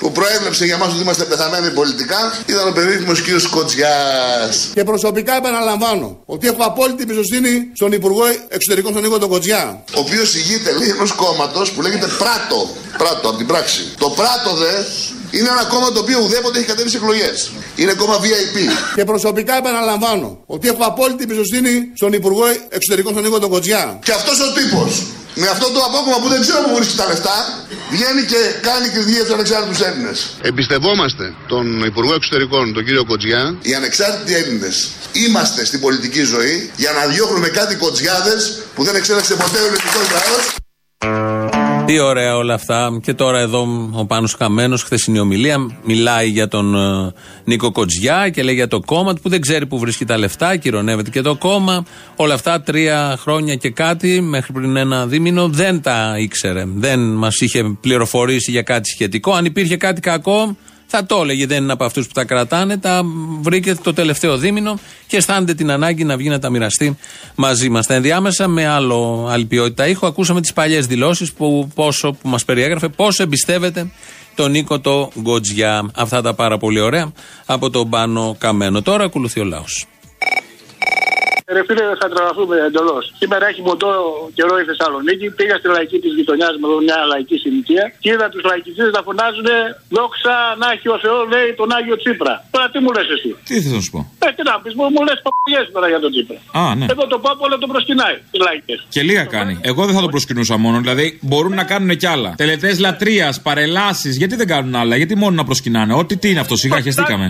[0.04, 3.26] που προέβλεψε για μας ότι είμαστε πεθαμένοι πολιτικά ήταν ο περίφημος κ.
[3.50, 4.70] Κοτζιάς.
[4.74, 9.82] Και προσωπικά επαναλαμβάνω ότι έχω απόλυτη εμπιστοσύνη στον Υπουργό Εξωτερικών, τον Νίκο τον Κοτζιά.
[9.96, 12.68] Ο οποίος ηγείται λέει ενός κόμματος που λέγεται Πράτο.
[12.98, 13.82] Πράτο από την πράξη.
[13.98, 14.74] Το Πράτο δε
[15.38, 17.50] είναι ένα κόμμα το οποίο ουδέποτε έχει κατέβει σε εκλογές.
[17.76, 18.56] Είναι κόμμα VIP.
[18.94, 23.98] Και προσωπικά επαναλαμβάνω ότι έχω απόλυτη εμπιστοσύνη στον Υπουργό Εξωτερικών, τον Νίκο τον Κοτζιά.
[24.04, 25.02] Και αυτός ο τύπος
[25.34, 27.36] με αυτό το απόκομμα που δεν ξέρω που βρίσκει τα λεφτά
[27.90, 30.18] βγαίνει και κάνει κριτική για τους ανεξάρτητους Έλληνες.
[30.40, 33.56] Εμπιστευόμαστε τον Υπουργό Εξωτερικών, τον κύριο Κοτζιά.
[33.62, 39.34] Οι ανεξάρτητοι Έλληνες είμαστε στην πολιτική ζωή για να διώχνουμε κάτι κοτζιάδες που δεν εξέλεξε
[39.34, 41.63] ποτέ ο ελληνικός λαός.
[41.86, 42.98] Τι ωραία όλα αυτά.
[43.02, 47.12] Και τώρα εδώ ο Πάνος Χαμένος, χθεσινή ομιλία, μιλάει για τον ε,
[47.44, 50.56] Νίκο Κοτζιά και λέει για το κόμμα του που δεν ξέρει που βρίσκει τα λεφτά,
[50.56, 51.84] κυρωνεύεται και το κόμμα.
[52.16, 56.64] Όλα αυτά τρία χρόνια και κάτι, μέχρι πριν ένα δίμηνο, δεν τα ήξερε.
[56.74, 59.32] Δεν μας είχε πληροφορήσει για κάτι σχετικό.
[59.32, 60.56] Αν υπήρχε κάτι κακό,
[60.96, 61.46] θα το έλεγε.
[61.46, 62.76] Δεν είναι από αυτούς που τα κρατάνε.
[62.76, 63.02] Τα
[63.40, 66.98] βρήκε το τελευταίο δίμηνο και αισθάνεται την ανάγκη να βγει να τα μοιραστεί
[67.34, 67.86] μαζί μας.
[67.86, 72.44] Τα ενδιάμεσα με άλλο, άλλη ποιότητα ήχο ακούσαμε τις παλιές δηλώσεις που, πόσο, που μας
[72.44, 73.90] περιέγραφε πόσο εμπιστεύεται
[74.34, 75.90] τον Νίκο το Γκοτζιά.
[75.94, 77.12] Αυτά τα πάρα πολύ ωραία
[77.46, 78.82] από τον Πάνο Καμένο.
[78.82, 79.86] Τώρα ακολουθεί ο λαός.
[81.52, 83.04] Ρε φίλε, θα τραβαθούμε εντελώς.
[83.20, 83.92] Σήμερα έχει μοντό
[84.36, 85.26] καιρό η Θεσσαλονίκη.
[85.38, 89.00] Πήγα στη λαϊκή της γειτονιάς με εδώ μια λαϊκή συνοικία και είδα τους λαϊκιστές να
[89.06, 89.48] φωνάζουν
[89.96, 92.34] Δόξα να έχει ο Θεός, λέει τον Άγιο Τσίπρα.
[92.54, 95.02] Τώρα τι μου λες εσύ; Τι θα σου πω; Ε, τι να πεις, μου, μου
[95.08, 96.38] λες παπαγιές τώρα για τον Τσίπρα.
[96.60, 96.86] Α, ναι.
[96.92, 98.16] Εδώ το πάπο όλο το προσκυνάει.
[98.32, 98.78] Τι λαϊκές.
[98.94, 99.54] Και λίγα κάνει.
[99.70, 100.76] Εγώ δεν θα το προσκυνούσα μόνο.
[100.84, 102.30] Δηλαδή μπορούν να κάνουν κι άλλα.
[102.42, 104.12] Τελετές λατρείας, παρελάσεις.
[104.20, 104.94] Γιατί δεν κάνουν άλλα.
[105.00, 105.92] Γιατί μόνο να προσκυνάνε.
[106.02, 107.26] Ό,τι τι είναι αυτό, σιγά χεστήκαμε.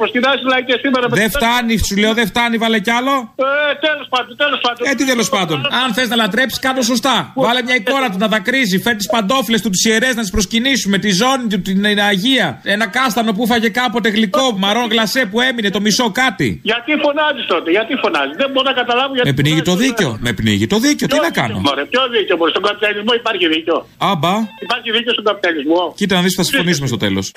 [0.00, 1.06] Προσκυνάει λαϊκές σήμερα.
[1.08, 3.14] Δεν φτάνει, σου λέω δεν φτάνει, βάλε κι άλλο.
[3.56, 4.82] Ε, τέλος πάντων, τέλος πάντων.
[4.88, 5.58] Ε, τι τέλος πάντων.
[5.82, 7.32] Αν θες να λατρέψεις, κάτω σωστά.
[7.34, 8.78] Βάλε μια εικόνα του να δακρύζει.
[8.78, 10.98] Φέρ τις παντόφλες του, τις ιερές να τις προσκυνήσουμε.
[10.98, 12.60] Τη ζώνη του, την Αγία.
[12.62, 16.60] Ένα κάστανο που φάγε κάποτε γλυκό, μαρό γλασέ που έμεινε, το μισό κάτι.
[16.62, 19.28] Γιατί φωνάζεις τότε, γιατί φωνάζεις; Δεν μπορώ να καταλάβω γιατί.
[19.28, 20.16] Με πνίγει το δίκιο.
[20.20, 21.06] Με πνίγει το δίκιο.
[21.06, 22.50] Τι να κάνω; Μωρέ, ποιο δίκιο, μωρέ.
[22.50, 23.86] Στον καπιταλισμό υπάρχει δίκιο.
[23.98, 24.34] Άμπα.
[24.66, 25.94] Υπάρχει δίκιο στον καπιταλισμό.
[25.96, 27.32] Κοίτα να δεις θα συμφωνήσουμε στο τέλος.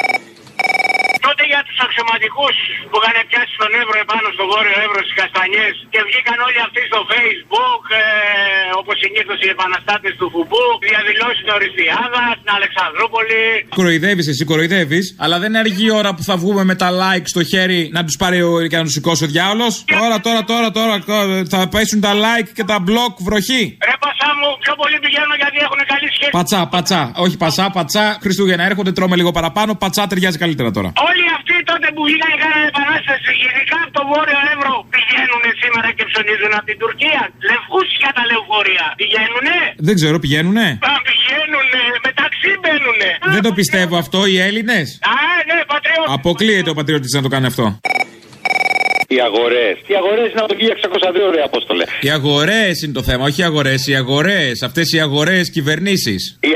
[1.28, 2.56] Τότε για τους αξιωματικούς
[2.90, 6.82] που είχαν πιάσει τον Εύρο επάνω στο βόρειο Εύρο στις Καστανιές και βγήκαν όλοι αυτοί
[6.92, 8.04] στο Facebook, ε,
[8.80, 13.42] όπως συνήθως οι επαναστάτες του Φουμπού, διαδηλώσει στην Οριστιάδα, στην Αλεξανδρούπολη.
[13.80, 17.26] Κοροϊδεύεις, εσύ κοροϊδεύεις, αλλά δεν είναι αργή η ώρα που θα βγούμε με τα like
[17.34, 19.74] στο χέρι να τους πάρει ο, και να τους σηκώσει ο διάολος.
[20.02, 20.96] Τώρα, τώρα, τώρα, τώρα
[21.54, 23.64] θα πέσουν τα like και τα block βροχή.
[23.90, 26.32] Ρε πασά μου, πιο πολύ πηγαίνω γιατί έχουν καλή σχέση.
[26.38, 27.02] Πατσά, πατσά.
[27.26, 28.06] Όχι πασά, πατσά.
[28.24, 29.72] Χριστούγεννα έρχονται, τρώμε λίγο παραπάνω.
[29.76, 30.90] Πατσά ταιριάζει καλύτερα τώρα.
[31.10, 35.90] Όλοι αυτοί τότε που βγήκαν και κάνανε επανάσταση, ειδικά από το βόρειο Εύρο, πηγαίνουν σήμερα
[35.98, 37.22] και ψωνίζουν από την Τουρκία.
[37.50, 38.86] Λευκούσια τα λεωφορεία.
[39.02, 39.58] Πηγαίνουνε;
[39.88, 41.84] Δεν ξέρω, πηγαίνουνε; Α, πηγαίνουνε.
[42.08, 43.10] Μεταξύ μπαίνουνε.
[43.36, 44.88] Δεν το πιστεύω αυτό οι Έλληνες.
[45.14, 45.16] Α,
[45.50, 46.08] ναι, πατριώτη.
[46.18, 47.66] Αποκλείεται ο πατριώτης να το κάνει αυτό.
[49.12, 49.76] Οι αγορές.
[49.88, 51.84] Οι αγορές είναι από το 1602, ρε Απόστολε.
[52.02, 53.88] Οι αγορές είναι το θέμα, όχι οι αγορές.
[53.88, 54.62] Οι αγορές.
[54.64, 56.38] Αυτές οι αγορές κυβερνήσεις.
[56.40, 56.50] Οι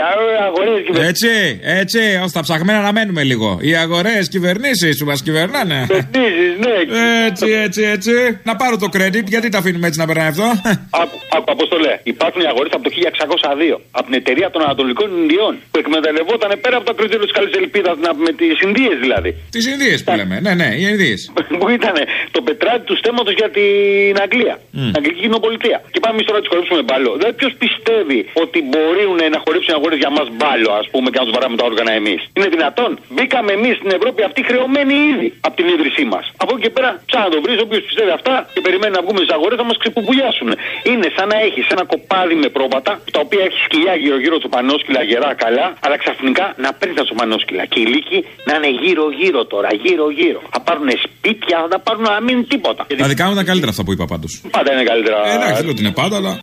[0.47, 1.09] αγορές κυβερνήσει.
[1.09, 3.57] Έτσι, έτσι, ως τα ψαγμένα να μένουμε λίγο.
[3.61, 5.85] Οι αγορές κυβερνήσεις που μας κυβερνάνε.
[5.87, 6.95] Κυβερνήσεις, ναι.
[7.27, 8.11] Έτσι, έτσι, έτσι.
[8.43, 10.43] Να πάρω το credit, γιατί τα αφήνουμε έτσι να περνάει αυτό;
[10.89, 11.17] Άκου,
[11.55, 11.91] Απόστολε.
[12.13, 13.81] Υπάρχουν οι αγορές από το 1602.
[13.99, 15.53] Από την εταιρεία των Ανατολικών Ινδιών.
[15.71, 19.29] Που εκμεταλλευόταν πέρα από το κριτήριο της καλής ελπίδας με τις Ινδίες δηλαδή.
[19.55, 20.35] Τις Ινδίες που λέμε.
[20.45, 21.19] Ναι, ναι, οι Ινδίες.
[21.59, 21.95] που ήταν
[22.35, 24.55] το πετράτη του στέματος για την Αγγλία.
[24.59, 24.87] Mm.
[24.87, 25.77] Την Αγγλική Κοινοπολιτεία.
[25.93, 27.11] Και πάμε εμείς τώρα να του χορέψουμε μπάλο.
[27.17, 31.25] Δηλαδή, ποιος πιστεύει ότι μπορούν να χορέψουν αγορές για μας μπάλο, ας πούμε, και να
[31.25, 35.55] τους βαράμε τα όργανα εμείς; Είναι δυνατόν; Μπήκαμε εμείς στην Ευρώπη αυτή χρεωμένοι ήδη από
[35.59, 36.25] την ίδρυσή μας.
[36.43, 39.01] Από εκεί και πέρα, ψάχνει να το βρεις, ο οποίο πιστεύει αυτά και περιμένει να
[39.05, 40.49] βγούμε στις αγορές θα μας ξεπουπουλιάσουν.
[40.89, 45.01] Είναι σαν να έχει ένα κοπάδι με πρόβατα, τα οποία έχει σκυλιά γύρω-γύρω του πανόσκυλα
[45.10, 47.63] γερά καλά, αλλά ξαφνικά να παίρνεις τα πανόσκυλα.
[47.71, 50.39] Και οι λύκοι να είναι γύρω-γύρω τώρα, γύρω-γύρω.
[50.53, 52.82] Θα πάρουν σπίτια, θα τα πάρουν να μην τίποτα.
[53.03, 54.32] Τα δικά μου ήταν καλύτερα αυτά που είπα πάντως.
[54.56, 55.17] Πάντα είναι καλύτερα.
[55.27, 56.34] Ε, εντάξει, δεν λέω ότι είναι πάντα, αλλά.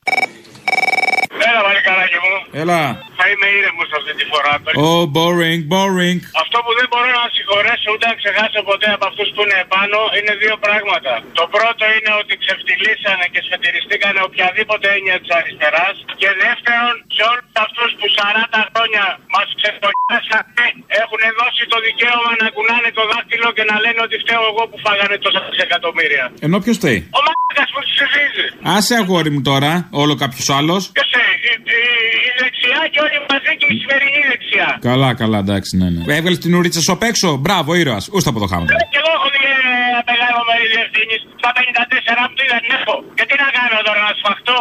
[1.48, 2.34] Έλα, βαλικαράκι μου.
[2.62, 2.80] Έλα.
[3.18, 4.52] Θα είμαι ήρεμος αυτή τη φορά.
[4.88, 6.18] Oh, boring, boring.
[6.42, 9.98] Αυτό που δεν μπορώ να συγχωρέσω ούτε να ξεχάσω ποτέ από αυτούς που είναι επάνω
[10.18, 11.12] είναι δύο πράγματα.
[11.40, 15.94] Το πρώτο είναι ότι ξεφτυλίσανε και σφετηριστήκανε οποιαδήποτε έννοια της αριστεράς.
[16.20, 20.66] Και δεύτερον, σε όλους αυτούς που 40 χρόνια μας ξεφτυλίσανε
[21.02, 24.78] έχουν δώσει το δικαίωμα να κουνάνε το δάχτυλο και να λένε ότι φταίω εγώ που
[24.84, 26.24] φάγανε τόσα δισεκατομμύρια.
[26.46, 27.00] Ενώ ποιος θέλει.
[27.18, 28.46] Ο μάκα που του ψηφίζει.
[28.76, 29.72] Άσε αγόρι μου τώρα,
[30.02, 30.82] όλο κάποιος άλλος.
[30.96, 31.06] Ποιο
[33.74, 34.68] η σημερινή δεξιά.
[34.88, 36.02] Καλά, καλά, εντάξει, ναι, ναι.
[36.18, 37.28] Έβγαλες την ουρίτσα σου απ' έξω.
[37.44, 38.04] Μπράβο, ήρωας.
[38.16, 38.66] Ούστα από το χάμα.
[38.92, 39.62] Και εγώ έχω δει ε,
[40.10, 41.16] μεγάλο μερίδιο ευθύνη.
[41.40, 42.94] Στα 54 που δεν έχω.
[43.16, 44.58] Και τι να κάνω τώρα, να σφαχτώ.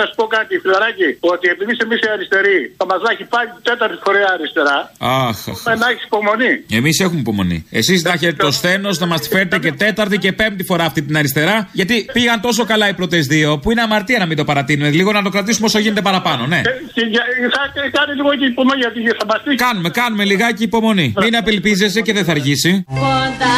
[0.00, 3.48] Θέλω να σου πω κάτι, φιλαράκι, ότι επειδή εμεί οι αριστεροί θα μα έχει πάλι
[3.54, 5.36] την τέταρτη φορά αριστερά, Αχ.
[5.64, 6.52] πρέπει να έχεις υπομονή.
[6.80, 7.58] Εμείς έχουμε υπομονή.
[7.80, 11.00] Εσείς να έχετε το σθένος να μας τη φέρετε και τέταρτη και πέμπτη φορά αυτή
[11.02, 11.56] την αριστερά.
[11.72, 14.90] Γιατί πήγαν τόσο καλά οι πρώτες δύο, που είναι αμαρτία να μην το παρατείνουμε.
[14.90, 16.56] Λίγο να το κρατήσουμε όσο γίνεται παραπάνω, ναι.
[16.56, 16.62] Ε,
[16.96, 17.24] Και για-
[17.56, 17.62] θα
[17.98, 19.54] κάνει λίγο και υπομονή γιατί θα μας πει.
[19.54, 21.12] Κάνουμε, κάνουμε λιγάκι υπομονή.
[21.22, 22.84] Μην απελπίζεσαι και δεν θα αργήσει.
[22.88, 23.56] Κοντά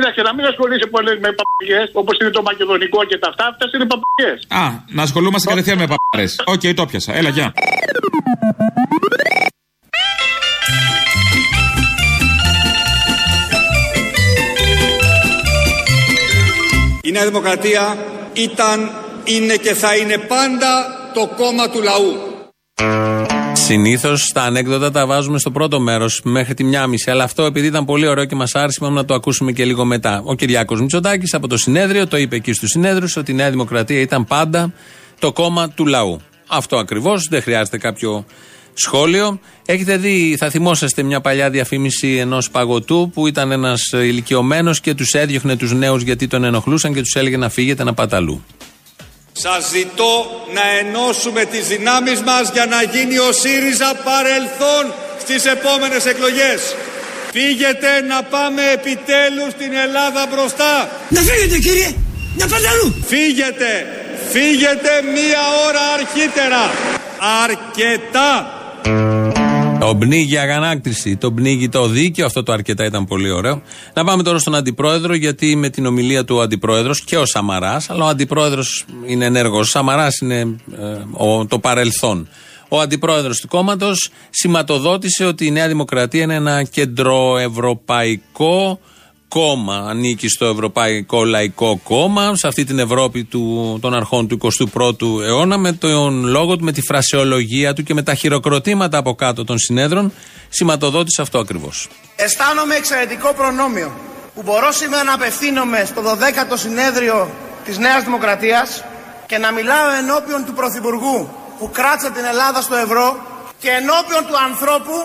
[0.00, 3.44] κοίταξε να μην ασχολείσαι πολύ με παπαγιές όπως είναι το μακεδονικό και τα αυτά.
[3.52, 4.38] Αυτές είναι παπαγιές.
[4.62, 4.64] Α,
[4.96, 6.26] να ασχολούμαστε κατευθείαν με παπάρε.
[6.44, 7.12] Οκ, το πιασα.
[7.16, 7.52] Έλα, γεια.
[17.02, 17.96] Η Νέα Δημοκρατία
[18.32, 18.90] ήταν,
[19.24, 20.70] είναι και θα είναι πάντα
[21.14, 22.12] το κόμμα του λαού.
[23.70, 27.10] Συνήθως τα ανέκδοτα τα βάζουμε στο πρώτο μέρος μέχρι τη μία μισή.
[27.10, 29.84] Αλλά αυτό επειδή ήταν πολύ ωραίο και μας άρεσε, είπαμε να το ακούσουμε και λίγο
[29.84, 30.22] μετά.
[30.24, 34.00] Ο Κυριάκος Μητσοτάκης από το συνέδριο το είπε εκεί στους συνέδριους ότι η Νέα Δημοκρατία
[34.00, 34.72] ήταν πάντα
[35.18, 36.20] το κόμμα του λαού.
[36.46, 38.24] Αυτό ακριβώς, δεν χρειάζεται κάποιο
[38.74, 39.40] σχόλιο.
[39.66, 45.12] Έχετε δει, θα θυμόσαστε μια παλιά διαφήμιση ενός παγωτού που ήταν ένας ηλικιωμένος και τους
[45.12, 48.44] έδιωχνε τους νέους γιατί τον ενοχλούσαν και τους έλεγε να φύγετε να πάτε αλλού.
[49.32, 50.12] Σας ζητώ
[50.52, 56.74] να ενώσουμε τις δυνάμεις μας για να γίνει ο ΣΥΡΙΖΑ παρελθόν στις επόμενες εκλογές.
[57.32, 60.90] Φύγετε να πάμε επιτέλους την Ελλάδα μπροστά.
[61.08, 61.94] Να φύγετε κύριε,
[62.36, 63.86] να πάτε αλλού Φύγετε,
[64.30, 66.70] φύγετε μία ώρα αρχίτερα.
[67.42, 68.54] Αρκετά.
[69.80, 73.62] Το πνίγει η αγανάκτηση, το πνίγει το δίκαιο, αυτό το αρκετά ήταν πολύ ωραίο.
[73.94, 77.90] Να πάμε τώρα στον Αντιπρόεδρο, γιατί με την ομιλία του ο Αντιπρόεδρος και ο Σαμαράς,
[77.90, 80.46] αλλά ο Αντιπρόεδρος είναι ενέργος, ο Σαμαράς είναι ε,
[81.12, 82.28] ο, το παρελθόν.
[82.68, 88.80] Ο Αντιπρόεδρος του κόμματος σηματοδότησε ότι η Νέα Δημοκρατία είναι ένα κεντροευρωπαϊκό
[89.30, 89.76] κόμμα.
[89.88, 95.58] Ανήκει στο Ευρωπαϊκό Λαϊκό Κόμμα, σε αυτή την Ευρώπη του, των αρχών του 21ου αιώνα,
[95.58, 99.58] με τον λόγο του, με τη φρασεολογία του και με τα χειροκροτήματα από κάτω των
[99.58, 100.12] συνέδρων,
[100.48, 101.88] σηματοδότησε αυτό ακριβώς.
[102.16, 103.90] Αισθάνομαι εξαιρετικό προνόμιο
[104.34, 107.30] που μπορώ σήμερα να απευθύνομαι στο 12ο συνέδριο
[107.64, 108.84] της Νέας Δημοκρατίας
[109.26, 113.06] και να μιλάω ενώπιον του Πρωθυπουργού που κράτησε την Ελλάδα στο ευρώ
[113.58, 114.96] και ενώπιον του ανθρώπου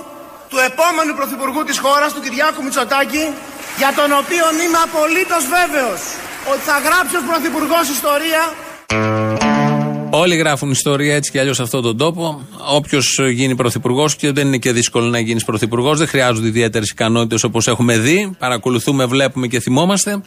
[0.50, 3.24] του επόμενου Πρωθυπουργού της χώρας, του Κυριάκου Μητσοτάκη,
[3.78, 6.00] για τον οποίο είμαι απολύτως βέβαιος
[6.52, 8.44] ότι θα γράψει ως Πρωθυπουργός ιστορία
[10.10, 12.48] Όλοι γράφουν ιστορία έτσι κι αλλιώς σε αυτόν τον τόπο.
[12.76, 17.44] Όποιος γίνει πρωθυπουργός, και δεν είναι και δύσκολο να γίνεις πρωθυπουργός, δεν χρειάζονται ιδιαίτερες ικανότητες
[17.44, 18.36] όπως έχουμε δει.
[18.40, 20.22] Παρακολουθούμε, βλέπουμε και θυμόμαστε.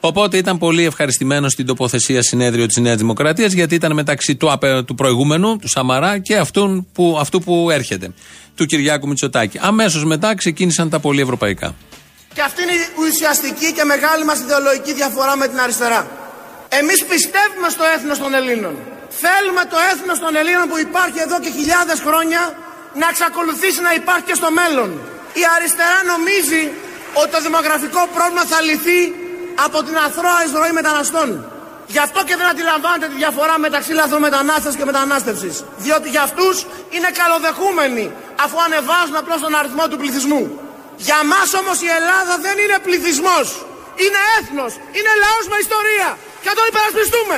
[0.00, 4.82] Οπότε ήταν πολύ ευχαριστημένο στην τοποθεσία συνέδριο της Νέας Δημοκρατίας, γιατί ήταν μεταξύ του, απε-
[4.84, 8.12] του προηγούμενου, του Σαμαρά, και αυτού που, αυτού που έρχεται,
[8.54, 9.58] του Κυριάκου Μητσοτάκη.
[9.60, 11.74] Αμέσως μετά ξεκίνησαν τα πολύ ευρωπαϊκά.
[12.34, 16.06] Και αυτή είναι η ουσιαστική και μεγάλη μας ιδεολογική διαφορά με την αριστερά.
[16.68, 18.74] Εμείς πιστεύουμε στο έθνος των Ελλήνων.
[19.24, 22.42] Θέλουμε το έθνος των Ελλήνων που υπάρχει εδώ και χιλιάδες χρόνια
[23.00, 24.90] να εξακολουθήσει να υπάρχει και στο μέλλον.
[25.40, 26.62] Η αριστερά νομίζει
[27.20, 29.00] ότι το δημογραφικό πρόβλημα θα λυθεί
[29.64, 31.28] από την αθρώα εισρωή μεταναστών.
[31.86, 35.64] Γι' αυτό και δεν αντιλαμβάνεται τη διαφορά μεταξύ λαθρομετανάστευση και μετανάστευσης.
[35.76, 38.12] Διότι για αυτούς είναι καλοδεχούμενοι
[38.44, 40.61] αφού ανεβάζουν απλώς τον αριθμό του πληθυσμού.
[41.06, 43.46] Για μας όμως η Ελλάδα δεν είναι πληθυσμός.
[44.02, 44.72] Είναι έθνος.
[44.96, 46.08] Είναι λαός με ιστορία.
[46.42, 47.36] Και θα τον υπερασπιστούμε.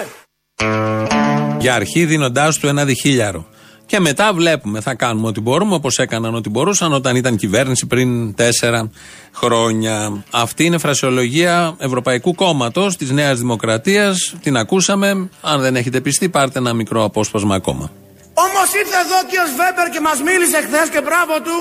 [1.63, 3.47] Για αρχή δίνοντάς του ένα διχίλιαρο.
[3.87, 8.35] Και μετά βλέπουμε, θα κάνουμε ό,τι μπορούμε, όπως έκαναν ό,τι μπορούσαν όταν ήταν κυβέρνηση πριν
[8.35, 8.91] τέσσερα
[9.35, 10.25] χρόνια.
[10.31, 14.35] Αυτή είναι φρασιολογία Ευρωπαϊκού Κόμματος της Νέας Δημοκρατίας.
[14.43, 15.29] Την ακούσαμε.
[15.41, 17.91] Αν δεν έχετε πιστεί, πάρτε ένα μικρό απόσπασμα ακόμα.
[18.35, 21.57] Όμως ήρθε εδώ ο κύριος Βέμπερ και μας μίλησε χθες και μπράβο του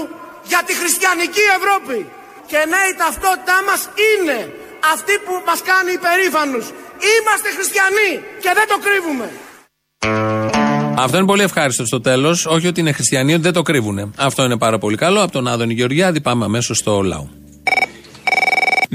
[0.52, 1.98] για τη χριστιανική Ευρώπη.
[2.52, 4.38] Και ναι, η ταυτότητά μας είναι
[4.94, 6.66] αυτή που μας κάνει υπερήφανους.
[7.14, 8.12] Είμαστε χριστιανοί
[8.44, 9.28] και δεν το κρύβουμε.
[11.06, 12.46] Αυτό είναι πολύ ευχάριστο στο τέλος.
[12.46, 14.14] Όχι ότι είναι χριστιανοί, ότι δεν το κρύβουν.
[14.18, 15.22] Αυτό είναι πάρα πολύ καλό.
[15.22, 17.43] Από τον Άδωνη Γεωργιάδη πάμε αμέσως στο λαό.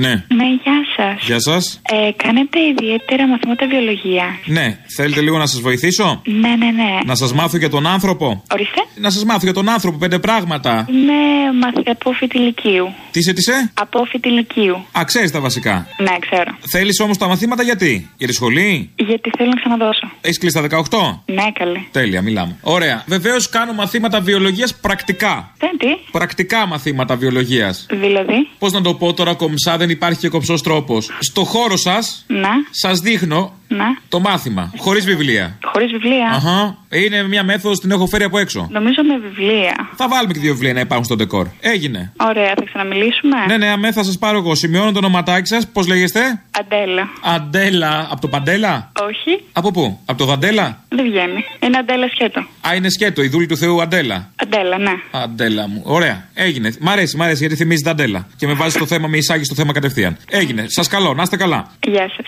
[0.04, 0.12] Ναι.
[0.38, 1.26] Ναι, γεια σας.
[1.26, 1.80] Γεια σας.
[1.82, 4.24] Ε, κάνετε ιδιαίτερα μαθήματα βιολογία.
[4.44, 6.98] Ναι, θέλετε λίγο να σας βοηθήσω; Ναι, ναι, ναι.
[7.04, 8.80] Να σας μάθω για τον άνθρωπο; Ορίστε.
[8.94, 10.86] Να σας μάθω για τον άνθρωπο πέντε πράγματα.
[10.88, 11.12] Είμαι
[11.60, 11.74] μαθ...
[11.88, 12.86] απόφοιτη ηλικίου.
[13.10, 14.84] Τι είσαι, τι είσαι; Απόφοιτη ηλικίου.
[14.98, 15.86] Α, ξέρεις τα βασικά.
[15.98, 16.56] Ναι, ξέρω.
[16.70, 20.10] Θέλεις όμως τα μαθήματα γιατί; Για τη σχολή; Γιατί θέλω να ξαναδώσω.
[20.20, 21.32] Έχεις κλείσει τα 18.
[21.34, 21.88] Ναι, καλή.
[21.90, 22.56] Τέλεια, μιλάμε.
[22.60, 23.02] Ωραία.
[23.06, 25.52] Βεβαίως κάνω μαθήματα βιολογίας πρακτικά.
[25.58, 27.86] Δεν τι; Πρακτικά μαθήματα βιολογίας.
[27.90, 31.10] Δηλαδή; Πώς να το πω τώρα κομψά, δεν υπάρχει και κομψό τρόπος.
[31.18, 32.48] Στο χώρο σας, Να.
[32.70, 33.84] σας δείχνω Να.
[34.08, 34.72] το μάθημα.
[34.76, 35.58] Χωρίς βιβλία.
[35.72, 36.28] Χωρίς βιβλία.
[36.34, 36.76] Αχα.
[36.90, 38.68] Είναι μια μέθοδος την έχω φέρει από έξω.
[38.70, 39.88] Νομίζω με βιβλία.
[39.96, 41.46] Θα βάλουμε και δύο βιβλία να υπάρχουν στο ντεκόρ.
[41.60, 42.12] Έγινε.
[42.16, 44.54] Ωραία, θα ξαναμιλήσουμε; Ναι, ναι, αμέ θα σας πάρω εγώ.
[44.54, 45.66] Σημειώνω το ονοματάκι σας.
[45.68, 47.08] Πώς λέγεστε; Αντέλα.
[47.22, 48.08] Αντέλα.
[48.10, 51.44] Από το Παντέλα; Όχι, Από πού; Από το Δαντέλα; δεν βγαίνει.
[51.60, 52.40] Είναι Αντέλα σκέτο.
[52.68, 54.30] Α, είναι σκέτο, η δούλη του Θεού Αντέλα.
[54.36, 54.92] Αντέλα, ναι.
[55.10, 55.82] Αντέλα μου.
[55.84, 56.28] Ωραία.
[56.34, 56.72] Έγινε.
[56.80, 58.26] Μ' αρέσει, μ' αρέσει γιατί θυμίζει τα Αντέλα.
[58.36, 60.16] Και με βάζει το θέμα, με εισάγει στο θέμα κατευθείαν.
[60.40, 60.64] Έγινε.
[60.68, 61.60] Σας καλώ, να είστε καλά.
[61.92, 62.26] Γεια σας.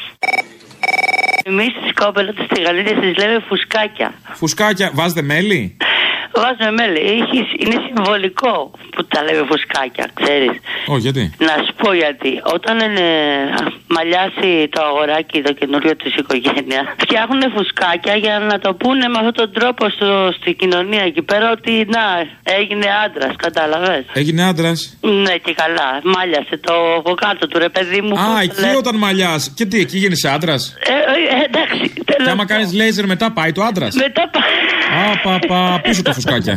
[1.42, 4.14] Εμείς στι κόπελα τη Γαλλίδα τι λέμε φουσκάκια.
[4.32, 5.76] Φουσκάκια, βάζετε μέλι;
[6.42, 7.00] Βάζουμε μέλι.
[7.14, 10.54] Έχει- Είναι συμβολικό που τα λέμε φουσκάκια, ξέρεις.
[10.92, 12.32] Όχι, γιατί; Να σου πω γιατί.
[12.56, 13.08] Όταν είναι
[13.96, 19.32] μαλλιάσει το αγοράκι το καινούριο της οικογένειας, φτιάχνουν φουσκάκια για να το πούνε με αυτόν
[19.40, 22.04] τον τρόπο στο, στην κοινωνία εκεί πέρα ότι να
[22.58, 24.04] έγινε άντρας, κατάλαβες.
[24.12, 24.78] Έγινε άντρας;
[25.24, 25.88] Ναι, και καλά.
[26.14, 28.14] Μάλιασε το από κάτω του ρε παιδί μου.
[28.18, 28.76] Α, πώς το εκεί λένε.
[28.76, 29.52] όταν μαλλιάς.
[29.56, 31.92] Και τι, εκεί γίνεσαι άντρας; Ε, ε, εντάξει.
[32.24, 34.58] Και άμα κάνεις λέιζερ μετά πάει το άντρας; Μετά πάει.
[35.12, 36.56] Α, πα, πα, πίσω τα φουσκάκια.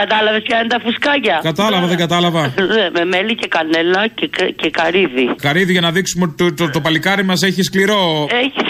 [0.00, 2.42] Κατάλαβες ποια είναι τα φουσκάκια; Κατάλαβα, δεν κατάλαβα.
[2.74, 4.26] Ναι, με μέλι και κανέλα και,
[4.60, 5.26] και καρύδι.
[5.46, 8.26] Καρύδι για να δείξουμε ότι το, το, το παλικάρι μας έχει σκληρό.
[8.30, 8.62] Έχει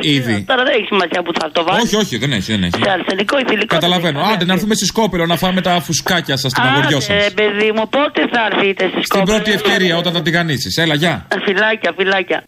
[0.00, 0.44] Ήδη.
[0.46, 1.82] Τώρα δεν έχει σημασία που θα το βάλεις.
[1.84, 2.80] Όχι, όχι, δεν έχει, δεν έχει.
[2.82, 3.74] Σε αρσενικό ή θηλυκό.
[3.74, 4.20] Καταλαβαίνω.
[4.20, 7.14] Άντε να έρθουμε στη Σκόπελο να φάμε τα φουσκάκια σας, την αγοριό σα.
[7.14, 10.76] Άντε, παιδί μου, πότε θα έρθετε στι Στην πρώτη ευκαιρία όταν θα την κανήσεις.
[10.76, 11.26] Έλα, γεια.
[11.44, 12.44] Φυλάκια, φυλάκια.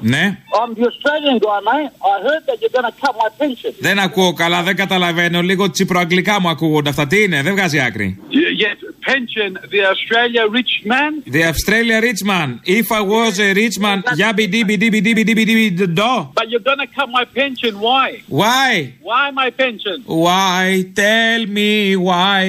[0.00, 0.38] Ναι.
[0.58, 1.90] I'm the Australian guy, mate.
[2.12, 3.72] I heard that you're going to cut my pension.
[3.80, 5.40] Δεν ακούω καλά, δεν καταλαβαίνω.
[5.40, 7.06] Λίγο τσιπροαγγλικά μου ακούγονται αυτά.
[7.06, 8.18] Τι είναι, δεν βγάζει άκρη.
[8.64, 8.78] Yes,
[9.10, 11.12] pension, the Australia rich man.
[11.36, 12.48] The Australia rich man.
[12.64, 15.68] If I was a rich man, yabby dibby dibby dibby dibby dibby
[16.00, 16.14] do.
[16.38, 17.72] But you're going to cut my pension.
[17.86, 18.08] Why?
[18.40, 18.94] Why?
[19.08, 19.96] Why my pension?
[20.26, 20.62] Why?
[21.02, 21.72] Tell me
[22.08, 22.42] why.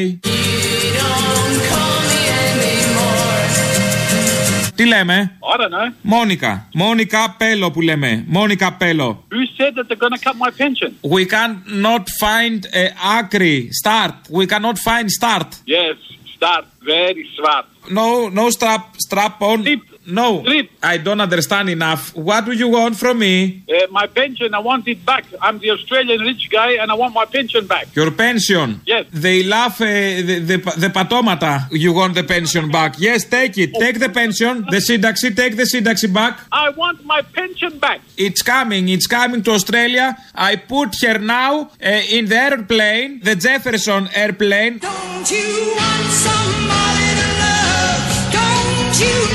[4.75, 5.38] Τι λέμε?
[5.55, 5.93] I don't know.
[6.01, 6.67] Μόνικα.
[6.73, 8.23] Μόνικα Πέλο που λέμε.
[8.27, 9.23] Μόνικα Πέλο.
[9.32, 10.91] Who said that they're going to cut my pension?
[11.01, 13.69] We cannot find a άκρη.
[13.84, 14.15] Start.
[14.29, 15.49] We cannot find start.
[15.65, 15.97] Yes,
[16.36, 17.65] start very smart.
[17.99, 19.60] No, no strap, strap on.
[20.06, 20.44] No,
[20.82, 22.14] I don't understand enough.
[22.14, 23.64] What do you want from me?
[23.68, 25.24] Uh, my pension, I want it back.
[25.40, 27.94] I'm the Australian rich guy and I want my pension back.
[27.96, 28.80] Your pension?
[28.86, 29.06] Yes.
[29.12, 31.68] They laugh uh, the, the, the patomata.
[31.70, 32.96] You want the pension back.
[32.98, 33.70] Yes, take it.
[33.74, 33.80] Oh.
[33.80, 36.38] Take the pension, the syntaxi, take the syntaxi back.
[36.52, 38.00] I want my pension back.
[38.16, 38.88] It's coming.
[38.88, 40.16] It's coming to Australia.
[40.34, 44.78] I put her now uh, in the airplane, the Jefferson airplane.
[44.78, 48.32] Don't you want somebody to love?
[48.32, 49.34] Don't you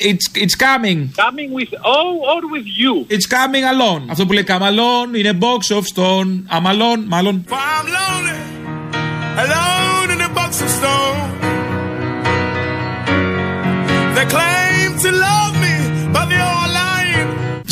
[0.00, 1.10] It's, it's coming.
[1.16, 3.06] Coming with oh or with you?
[3.10, 4.06] It's coming alone.
[4.10, 6.46] Αυτό που λέει come alone είναι box of stone.
[6.50, 7.44] I'm alone, μάλλον.
[7.50, 8.38] I'm lonely,
[9.44, 11.20] alone in a box of stone.
[14.14, 15.41] They claim to love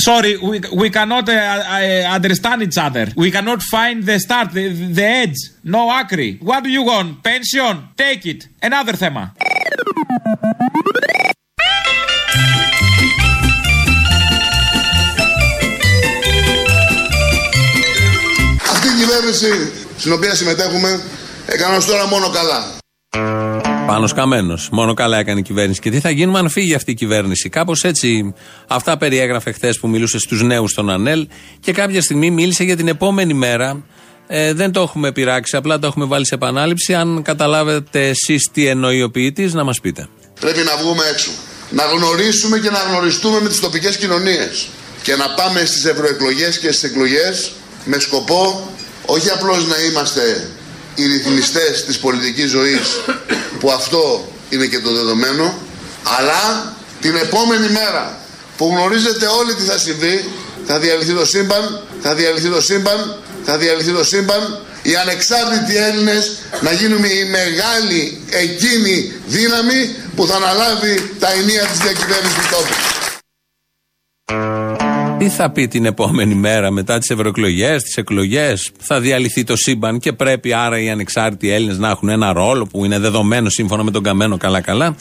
[0.07, 3.05] Sorry, we, we cannot uh, uh, understand each other.
[3.15, 5.35] We cannot find the start, the, the edge.
[5.63, 6.39] No άκρη.
[6.41, 7.21] What do you want?
[7.21, 7.89] Pension?
[7.95, 8.47] Take it.
[8.61, 9.33] Another θέμα.
[18.71, 20.99] Αυτή η κυβέρνηση στην οποία συμμετέχουμε
[21.45, 22.80] έκανε ως τώρα μόνο καλά.
[23.87, 24.57] Πάνω καμένο.
[24.71, 25.79] Μόνο καλά έκανε η κυβέρνηση.
[25.79, 27.49] Και τι θα γίνουμε αν φύγει αυτή η κυβέρνηση.
[27.49, 28.33] Κάπως έτσι,
[28.67, 31.27] αυτά περιέγραφε χθες που μιλούσε στους νέους στον ΑΝΕΛ
[31.59, 33.83] και κάποια στιγμή μίλησε για την επόμενη μέρα.
[34.27, 36.93] Ε, δεν το έχουμε πειράξει, απλά το έχουμε βάλει σε επανάληψη.
[36.93, 40.07] Αν καταλάβετε εσείς τι εννοεί ο ποιητής, να μας πείτε.
[40.39, 41.31] Πρέπει να βγούμε έξω.
[41.69, 44.67] Να γνωρίσουμε και να γνωριστούμε με τις τοπικές κοινωνίες.
[45.03, 47.51] Και να πάμε στις ευρωεκλογές και στις εκλογές
[47.85, 48.69] με σκοπό
[49.05, 50.49] όχι απλώς να είμαστε
[50.95, 53.01] οι ρυθμιστές της πολιτικής ζωής
[53.59, 55.57] που αυτό είναι και το δεδομένο
[56.17, 58.19] αλλά την επόμενη μέρα
[58.57, 60.25] που γνωρίζετε όλοι τι θα συμβεί
[60.65, 64.59] θα διαλυθεί το σύμπαν, θα διαλυθεί το σύμπαν, θα διαλυθεί το σύμπαν.
[64.81, 71.79] Οι ανεξάρτητοι Έλληνες να γίνουμε η μεγάλη εκείνη δύναμη που θα αναλάβει τα ενία της
[71.79, 72.73] διακυβέρνησης του τόπου.
[75.21, 79.99] Τι θα πει την επόμενη μέρα μετά τις ευρωεκλογές, τις εκλογές, θα διαλυθεί το σύμπαν
[79.99, 83.91] και πρέπει άρα οι ανεξάρτητοι Έλληνες να έχουν ένα ρόλο που είναι δεδομένο σύμφωνα με
[83.91, 84.95] τον Καμένο καλά-καλά.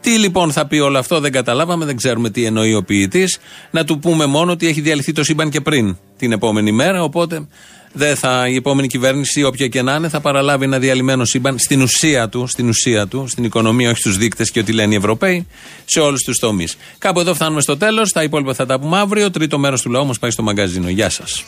[0.00, 3.38] Τι λοιπόν θα πει όλο αυτό, δεν καταλάβαμε, δεν ξέρουμε τι εννοεί ο ποιητής.
[3.70, 7.02] Να του πούμε μόνο ότι έχει διαλυθεί το σύμπαν και πριν την επόμενη μέρα.
[7.02, 7.46] Οπότε
[7.92, 11.82] δεν θα, η επόμενη κυβέρνηση, όποια και να είναι, θα παραλάβει ένα διαλυμένο σύμπαν στην
[11.82, 15.46] ουσία του, στην ουσία του, στην οικονομία, όχι στους δείκτες και ό,τι λένε οι Ευρωπαίοι,
[15.84, 16.76] σε όλους τους τομείς.
[16.98, 18.12] Κάπου εδώ φτάνουμε στο τέλος.
[18.12, 19.30] Τα υπόλοιπα θα τα πούμε αύριο.
[19.30, 20.88] Τρίτο μέρος του λαού μας πάει στο μαγκαζίνο.
[20.88, 21.44] Γεια σας.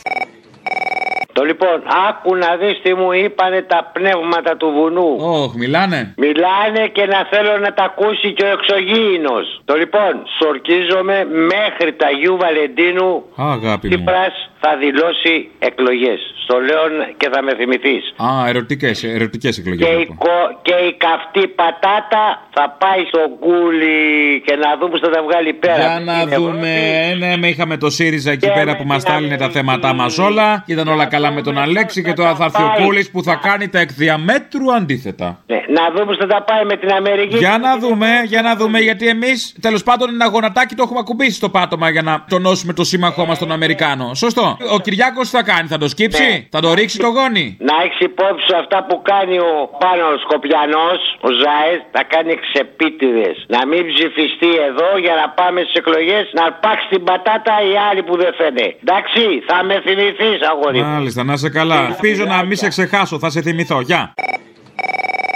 [1.37, 1.77] Το λοιπόν,
[2.09, 5.09] άκου να δεις τι μου είπανε τα πνεύματα του βουνού.
[5.19, 6.13] Ωχ, μιλάνε.
[6.17, 9.45] Μιλάνε και να θέλω να τα ακούσει και ο εξωγήινος.
[9.65, 11.17] Το λοιπόν, σορκίζομαι
[11.53, 13.93] μέχρι τα Γιου Βαλεντίνου Α, αγάπη μου.
[13.95, 16.19] Τσίπρας θα δηλώσει εκλογές.
[16.43, 16.83] Στο λέω
[17.17, 18.03] και θα με θυμηθείς.
[18.27, 19.87] Α, ερωτικές ερωτικές εκλογές.
[19.87, 22.23] Και η, κο- και η καυτή πατάτα
[22.55, 23.97] θα πάει στο κούλι
[24.45, 25.75] και να δούμε που θα τα βγάλει πέρα.
[25.75, 26.73] Για να Είναι δούμε.
[27.19, 30.63] Ναι, με είχαμε το ΣΥΡΙΖΑ εκεί πέρα που μας στάλινε τα θέματα μας όλα.
[30.67, 33.69] Ήταν όλα καλά με τον Αλέξη και τώρα θα έρθει ο Κούλη που θα κάνει
[33.69, 35.39] τα εκ διαμέτρου αντίθετα.
[35.47, 37.37] Ναι, να δούμε που θα τα πάει με την Αμερική.
[37.37, 41.35] Για να δούμε, για να δούμε, γιατί εμείς τέλος πάντων ένα γονατάκι το έχουμε ακουμπήσει
[41.41, 44.13] στο πάτωμα για να τονώσουμε το σύμμαχό μας τον Αμερικάνο.
[44.13, 44.57] Σωστό.
[44.75, 46.47] Ο Κυριάκος τι θα κάνει, θα το σκύψει, Ναι.
[46.49, 49.53] θα το ρίξει το γόνι; Να έχει υπόψη σου αυτά που κάνει ο
[49.83, 53.29] πάνω Σκοπιανός, ο Ζάες, θα κάνει ξεπίτηδε.
[53.55, 58.01] Να μην ψηφιστεί εδώ για να πάμε στις εκλογές να αρπάξει την πατάτα οι άλλοι
[58.07, 58.67] που δεν φαίνεται.
[58.85, 60.79] Εντάξει, θα με θυμηθείς, αγόρι.
[61.23, 61.23] Μου.
[61.23, 61.87] Μάλιστα, να σε καλά.
[61.87, 63.81] Ελπίζω να μην σε ξεχάσω, θα σε θυμηθώ.
[63.81, 64.13] Γεια.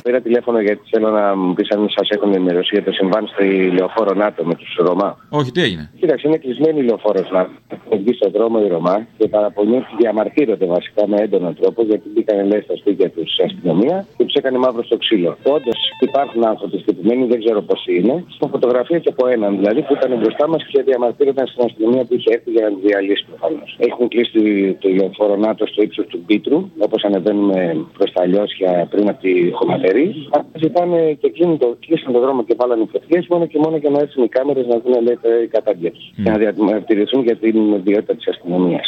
[0.09, 3.45] Πήρα τηλέφωνο γιατί θέλω να μου πεις αν σας έχουν ενημερώσει για το συμβάν στη
[3.77, 5.17] λεωφόρο ΝΑΤΟ με τους Ρωμά.
[5.29, 7.51] Όχι, τι έγινε; Κοίταξε, είναι κλεισμένη η λεωφόρος ΝΑΤΟ.
[7.75, 12.47] Έχουν βγει στον δρόμο οι Ρωμά και παραπονιούνται, διαμαρτύρονται βασικά με έντονο τρόπο γιατί μπήκαν
[12.51, 15.31] λέει στα σπίτια τους η αστυνομία και τους έκανε μαύρο στο ξύλο.
[15.55, 18.15] Όντως υπάρχουν άνθρωποι στυπημένοι, δεν ξέρω πόσοι είναι.
[18.35, 22.13] Στην φωτογραφία και από έναν δηλαδή που ήταν μπροστά μας και διαμαρτύρονταν στην αστυνομία που
[22.17, 23.69] είχε έρθει για να τη διαλύσει προφανώς.
[23.89, 24.41] Έχουν κλείσει
[24.81, 29.33] το λεωφόρο ΝΑΤΟ στο ύψος του Πίτρου, όπως ανεβαίνουμε προς τα λιώσια πριν από τη
[29.57, 29.98] χωματερή.
[30.61, 33.99] Ζητάνε και κλείνουν το, κλείσαν το δρόμο και βάλανε φωτιέ μόνο και μόνο για να
[33.99, 36.23] έρθουν οι κάμερες να δουν λέει, η κατάγγελ του.
[36.23, 38.87] Και να διατηρηθούν για την ιδιότητα της αστυνομίας.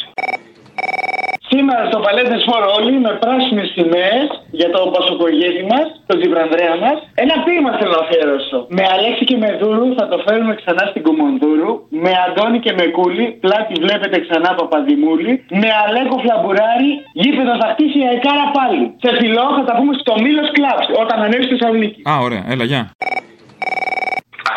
[1.54, 4.28] Σήμερα στο Παλέτε Φόρο όλοι με πράσινες σημαίες
[4.60, 6.98] για το πασοκογέννη μας, τον Τζιμπρανδρέα μας.
[7.24, 8.58] Ένα ποίημα θέλω να αφιερώσω.
[8.78, 11.72] Με Αλέξη και με Δούρου θα το φέρουμε ξανά στην Κουμονδούρου.
[12.04, 15.32] Με Αντώνη και με Κούλη, πλάτη βλέπετε ξανά Παπαδημούλη.
[15.62, 16.92] Με Αλέκο Φλαμπουράρη,
[17.22, 18.84] γήπεδος θα χτίσει η Αεκάρα πάλι.
[19.04, 22.00] Σε φιλό θα τα πούμε στο Μήλος Κλαμπς όταν ανέβει στη Θεσσαλονίκη.
[22.12, 22.82] Α, ωραία, έλα, γεια.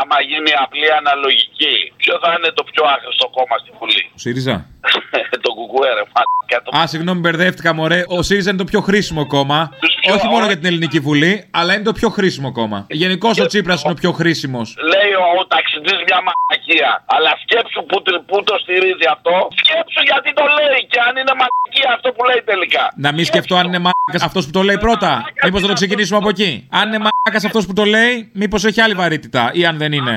[0.05, 4.57] Άμα γίνει απλή αναλογική, ποιο θα είναι το πιο άχρηστο κόμμα στη Βουλή; Ο ΣΥΡΙΖΑ.
[5.45, 6.79] το κουκουέ, ρε μαλάκα, το...
[6.79, 8.01] Α, συγγνώμη, μπερδεύτηκα, μωρέ.
[8.17, 9.71] Ο ΣΥΡΙΖΑ είναι το πιο χρήσιμο κόμμα.
[10.15, 12.87] Όχι μόνο για την Ελληνική Βουλή, αλλά είναι το πιο χρήσιμο κόμμα.
[12.89, 14.77] Γενικώς ο Τσίπρας είναι ο πιο χρήσιμος.
[14.93, 16.91] Λέει ο, ο ταξιτζής μια μαλακία.
[17.15, 19.35] Αλλά σκέψου που, τρι- που το στηρίζει αυτό.
[19.63, 22.85] Σκέψου γιατί το λέει και αν είναι μαλακία αυτό που λέει τελικά.
[23.07, 25.11] Να μην σκεφτώ αν είναι μάκα αυτός που το λέει πρώτα.
[25.45, 26.51] Μήπως θα το ξεκινήσουμε από εκεί.
[26.81, 30.17] Αν είναι μάκα αυτός που το λέει, μήπως έχει άλλη βαρύτητα ή αν δεν είναι.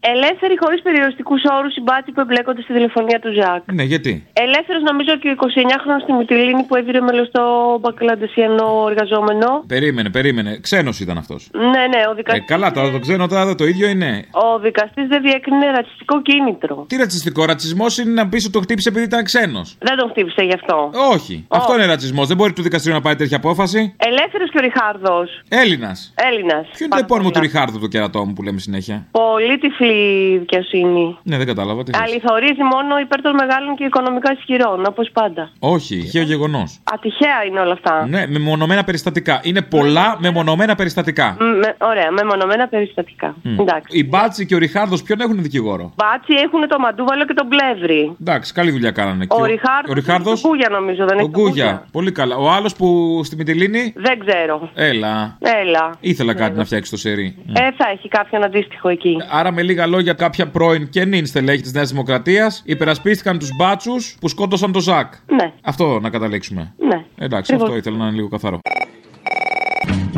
[0.00, 3.62] Ελεύθεροι χωρίς περιοριστικούς όρους οι μπάτσοι που εμπλέκονται στη τηλεφωνία του Ζακ.
[3.72, 7.42] Ναι, γιατί; Ελεύθερος νομίζω και ο 29χρονο στη Μυτιλίνη που έβηρε μέλος στο
[7.80, 9.48] μπακλαντεσιανό εργαζόμενο.
[9.66, 10.58] Περίμενε, περίμενε.
[10.66, 11.48] Ξένος ήταν αυτός.
[11.52, 12.40] Ναι, ναι, ο Ε, δικαστή.
[12.40, 14.24] καλά, τώρα το ξένο τώρα το ίδιο είναι.
[14.30, 16.84] Ο δικαστής δεν διέκρινε ρατσιστικό κίνητρο.
[16.88, 19.76] Τι ρατσιστικό, ρατσισμός είναι να πεις ότι το χτύπησε επειδή ήταν ξένος.
[19.78, 20.90] Δεν τον χτύπησε γι' αυτό.
[21.12, 21.46] Όχι.
[21.48, 22.26] Αυτό είναι ρατσισμός.
[22.28, 23.94] Δεν μπορεί του δικαστήριου να πάρει τέτοια απόφαση.
[23.96, 25.40] Ελεύθερος και ο Ριχάρδος.
[25.48, 26.12] Έλληνας.
[26.16, 26.66] Έλληνας.
[26.76, 29.58] Ποιο είναι το επώνυμο του Ριχάρδου του κερατό μου που λέμε συνέχεια; Πολύ
[29.92, 31.18] τυφλή δικαιοσύνη.
[31.22, 31.82] Ναι, δεν κατάλαβα.
[31.82, 32.00] Τι θες.
[32.00, 35.50] Αληθορίζει μόνο υπέρ των μεγάλων και οικονομικά ισχυρών, όπως πάντα.
[35.58, 36.78] Όχι, τυχαίο γεγονός.
[36.84, 38.06] Ατυχαία είναι όλα αυτά.
[38.08, 39.40] Ναι, με μονομένα περιστατικά.
[39.42, 41.36] Είναι πολλά με μονομένα περιστατικά.
[41.40, 43.34] Μ, με- ωραία, μεμονωμένα περιστατικά.
[43.42, 43.60] Μμ.
[43.60, 43.98] Εντάξει.
[43.98, 48.16] Η Μπάτση και ο Ριχάρδος ποιον έχουν δικηγόρο; Μπάτσι έχουν το μαντούβαλο και τον πλεύρη.
[48.20, 49.24] Εντάξει, καλή δουλειά κάνανε.
[49.28, 49.90] Ο Και Ριχάρδο.
[49.90, 51.84] ο Ριχάρδος, Τον Κούγια νομίζω, δεν ο έχει τον Γκούγια.
[51.92, 52.36] Πολύ καλά.
[52.36, 53.92] Ο άλλος που στη Μιτιλίνη.
[53.96, 54.70] Δεν ξέρω.
[54.74, 55.36] Έλα.
[55.40, 55.94] Έλα.
[56.00, 57.36] Ήθελα κάτι να φτιάξει το σερί.
[57.52, 59.16] Ε, θα έχει κάποιον αντίστοιχο εκεί.
[59.30, 64.16] Άρα, με λίγα λόγια, κάποια πρώην και νυν στελέχη της Νέας Δημοκρατίας υπερασπίστηκαν τους μπάτσους
[64.20, 65.12] που σκότωσαν το Ζακ.
[65.26, 65.52] Ναι.
[65.62, 66.74] Αυτό να καταλήξουμε.
[66.78, 67.04] Ναι.
[67.18, 67.62] Εντάξει, Ακριβώς.
[67.62, 68.60] αυτό ήθελα να είναι λίγο καθαρό.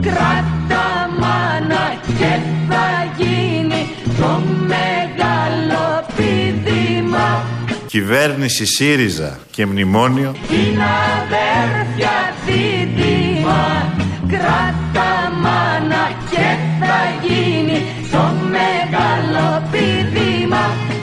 [0.01, 2.39] Κράτα μάνα και
[2.69, 3.89] θα γίνει
[4.19, 7.45] το μεγάλο πηδήμα
[7.87, 10.81] Κυβέρνηση ΣΥΡΙΖΑ και μνημόνιο Την
[11.17, 13.93] αδέρφια δίδυμα
[14.29, 17.50] Κράτα μάνα και θα γίνει